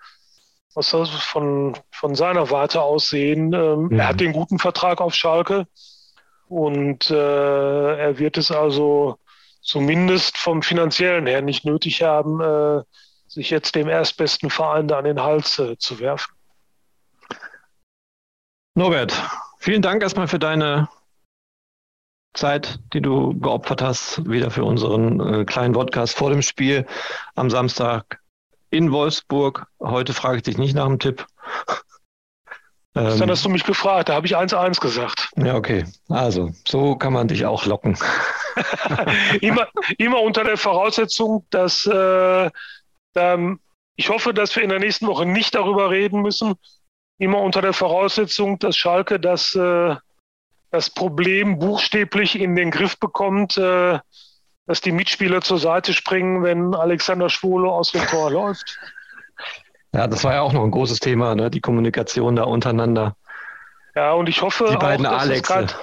aus, 0.74 0.90
von, 0.92 1.78
von 1.92 2.16
seiner 2.16 2.50
Warte 2.50 2.82
aus 2.82 3.10
sehen. 3.10 3.54
Ähm, 3.54 3.88
mhm. 3.88 4.00
Er 4.00 4.10
hat 4.10 4.20
den 4.20 4.34
guten 4.34 4.60
Vertrag 4.60 5.02
auf 5.02 5.14
Schalke 5.14 5.68
und 6.48 7.10
äh, 7.10 7.98
er 7.98 8.18
wird 8.18 8.38
es 8.38 8.52
also 8.52 9.18
zumindest 9.62 10.38
vom 10.38 10.62
finanziellen 10.62 11.28
her 11.28 11.42
nicht 11.42 11.66
nötig 11.66 12.04
haben, 12.04 12.40
äh, 12.40 12.84
sich 13.28 13.50
jetzt 13.50 13.76
dem 13.76 13.90
erstbesten 13.90 14.50
Verein 14.50 14.88
da 14.88 15.00
an 15.00 15.06
den 15.06 15.22
Hals 15.22 15.60
äh, 15.60 15.78
zu 15.78 16.00
werfen. 16.00 16.34
Norbert, 18.76 19.14
vielen 19.58 19.82
Dank 19.82 20.04
erstmal 20.04 20.28
für 20.28 20.40
deine 20.40 20.90
Zeit, 22.36 22.80
die 22.94 23.02
du 23.02 23.38
geopfert 23.40 23.82
hast, 23.82 24.30
wieder 24.30 24.52
für 24.52 24.64
unseren 24.64 25.20
äh, 25.20 25.46
kleinen 25.46 25.74
Podcast 25.74 26.18
vor 26.18 26.30
dem 26.30 26.42
Spiel 26.42 26.86
am 27.36 27.50
Samstag 27.50 28.20
in 28.70 28.92
Wolfsburg. 28.92 29.68
Heute 29.80 30.14
frage 30.14 30.38
ich 30.38 30.44
dich 30.44 30.58
nicht 30.58 30.76
nach 30.76 30.88
dem 30.88 31.00
Tipp. 31.00 31.26
Ähm, 32.98 33.20
dann 33.20 33.30
hast 33.30 33.44
du 33.44 33.50
mich 33.50 33.66
gefragt, 33.66 34.08
da 34.08 34.14
habe 34.14 34.26
ich 34.26 34.38
1-1 34.38 34.80
gesagt. 34.80 35.30
Ja, 35.36 35.56
okay. 35.56 35.84
Also, 36.08 36.52
so 36.66 36.96
kann 36.96 37.12
man 37.12 37.28
dich 37.28 37.46
auch 37.46 37.66
locken. 37.66 37.98
immer, 39.42 39.68
immer 39.98 40.22
unter 40.22 40.46
der 40.46 40.56
Voraussetzung, 40.56 41.46
dass 41.50 41.86
äh, 41.86 42.50
ähm, 43.16 43.60
ich 43.98 44.10
hoffe, 44.10 44.34
dass 44.34 44.56
wir 44.56 44.64
in 44.64 44.70
der 44.70 44.80
nächsten 44.80 45.08
Woche 45.08 45.26
nicht 45.26 45.56
darüber 45.56 45.90
reden 45.90 46.22
müssen. 46.22 46.56
Immer 47.18 47.40
unter 47.40 47.62
der 47.62 47.74
Voraussetzung, 47.74 48.60
dass 48.60 48.78
Schalke 48.78 49.20
das 49.20 49.54
äh, 49.56 49.96
das 50.76 50.90
Problem 50.90 51.58
buchstäblich 51.58 52.38
in 52.38 52.56
den 52.56 52.70
Griff 52.70 53.00
bekommt, 53.00 53.56
äh, 53.58 54.00
dass 54.66 54.82
die 54.82 54.92
Mitspieler 54.92 55.42
zur 55.42 55.58
Seite 55.58 55.94
springen, 55.94 56.44
wenn 56.44 56.76
Alexander 56.76 57.30
Schwolo 57.30 57.74
aus 57.74 57.94
dem 57.94 58.06
Tor 58.08 58.30
läuft. 58.30 58.78
Ja, 59.94 60.08
das 60.08 60.26
war 60.26 60.34
ja 60.34 60.42
auch 60.42 60.52
noch 60.52 60.64
ein 60.64 60.72
großes 60.72 61.00
Thema, 61.00 61.34
ne? 61.34 61.50
die 61.50 61.62
Kommunikation 61.62 62.36
da 62.36 62.44
untereinander. 62.44 63.16
Ja, 63.96 64.12
und 64.14 64.28
ich 64.28 64.42
hoffe, 64.42 64.68
die 64.70 64.78
beiden 64.78 65.06
auch, 65.06 65.14
dass 65.14 65.22
Alexe. 65.22 65.54
es 65.54 65.72
kein, 65.72 65.80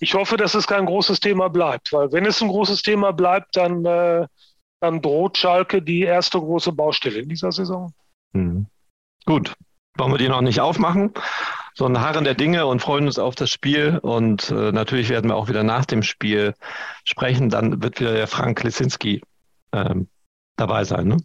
ich 0.00 0.14
hoffe, 0.14 0.36
dass 0.36 0.54
es 0.54 0.66
kein 0.66 0.86
großes 0.86 1.20
Thema 1.20 1.48
bleibt, 1.48 1.92
weil 1.92 2.10
wenn 2.10 2.26
es 2.26 2.42
ein 2.42 2.48
großes 2.48 2.82
Thema 2.82 3.12
bleibt, 3.12 3.56
dann, 3.56 3.84
äh, 3.84 4.26
dann 4.80 5.00
droht 5.00 5.38
Schalke 5.38 5.80
die 5.80 6.02
erste 6.02 6.40
große 6.40 6.72
Baustelle 6.72 7.20
in 7.20 7.28
dieser 7.28 7.52
Saison. 7.52 7.92
Mhm. 8.32 8.66
Gut, 9.24 9.54
wollen 9.96 10.10
wir 10.10 10.18
die 10.18 10.28
noch 10.28 10.40
nicht 10.40 10.60
aufmachen 10.60 11.14
so 11.76 11.84
ein 11.84 12.00
Harren 12.00 12.24
der 12.24 12.34
Dinge 12.34 12.66
und 12.66 12.80
freuen 12.80 13.06
uns 13.06 13.18
auf 13.18 13.34
das 13.34 13.50
Spiel. 13.50 13.98
Und 13.98 14.50
äh, 14.50 14.72
natürlich 14.72 15.10
werden 15.10 15.30
wir 15.30 15.36
auch 15.36 15.48
wieder 15.48 15.62
nach 15.62 15.84
dem 15.84 16.02
Spiel 16.02 16.54
sprechen. 17.04 17.50
Dann 17.50 17.82
wird 17.82 18.00
wieder 18.00 18.14
der 18.14 18.26
Frank 18.26 18.62
Lesinski 18.62 19.22
ähm, 19.72 20.08
dabei 20.56 20.84
sein. 20.84 21.06
Ne? 21.06 21.18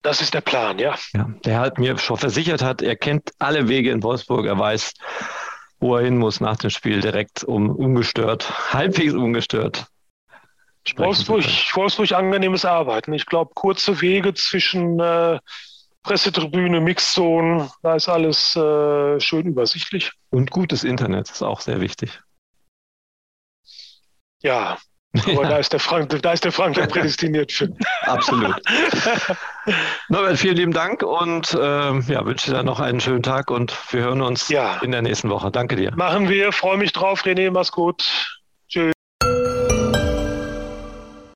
Das 0.00 0.22
ist 0.22 0.32
der 0.32 0.40
Plan, 0.40 0.78
ja. 0.78 0.94
ja. 1.12 1.28
Der 1.44 1.60
halt 1.60 1.78
mir 1.78 1.98
schon 1.98 2.16
versichert 2.16 2.62
hat, 2.62 2.80
er 2.80 2.96
kennt 2.96 3.32
alle 3.38 3.68
Wege 3.68 3.90
in 3.90 4.02
Wolfsburg. 4.02 4.46
Er 4.46 4.58
weiß, 4.58 4.94
wo 5.80 5.96
er 5.96 6.04
hin 6.04 6.16
muss 6.16 6.40
nach 6.40 6.56
dem 6.56 6.70
Spiel, 6.70 7.02
direkt 7.02 7.44
um 7.44 7.68
ungestört, 7.68 8.72
halbwegs 8.72 9.12
ungestört. 9.12 9.86
Wolfsburg, 10.96 11.44
Wolfsburg 11.74 12.12
angenehmes 12.12 12.64
Arbeiten. 12.64 13.12
Ich 13.12 13.26
glaube, 13.26 13.50
kurze 13.54 14.00
Wege 14.00 14.32
zwischen 14.32 14.98
äh, 14.98 15.38
Pressetribüne, 16.02 16.80
Mixzone, 16.80 17.70
da 17.82 17.94
ist 17.94 18.08
alles 18.08 18.56
äh, 18.56 19.20
schön 19.20 19.46
übersichtlich. 19.46 20.12
Und 20.30 20.50
gutes 20.50 20.84
Internet 20.84 21.30
ist 21.30 21.42
auch 21.42 21.60
sehr 21.60 21.80
wichtig. 21.80 22.20
Ja, 24.42 24.78
aber 25.12 25.42
ja. 25.42 25.42
da 25.48 25.58
ist 25.58 25.72
der 25.72 25.80
Frank, 25.80 26.22
da 26.22 26.32
ist 26.32 26.44
der 26.44 26.52
Frank 26.52 26.76
ja 26.76 26.86
prädestiniert 26.86 27.52
für. 27.52 27.68
Absolut. 28.02 28.54
Norbert, 30.08 30.38
vielen 30.38 30.56
lieben 30.56 30.72
Dank 30.72 31.02
und 31.02 31.52
äh, 31.54 31.58
ja, 31.58 32.24
wünsche 32.24 32.52
dir 32.52 32.62
noch 32.62 32.80
einen 32.80 33.00
schönen 33.00 33.22
Tag 33.22 33.50
und 33.50 33.76
wir 33.92 34.02
hören 34.02 34.22
uns 34.22 34.48
ja. 34.48 34.78
in 34.82 34.92
der 34.92 35.02
nächsten 35.02 35.28
Woche. 35.28 35.50
Danke 35.50 35.76
dir. 35.76 35.92
Machen 35.96 36.28
wir, 36.28 36.52
freue 36.52 36.78
mich 36.78 36.92
drauf, 36.92 37.24
René, 37.24 37.50
mach's 37.50 37.72
gut. 37.72 38.39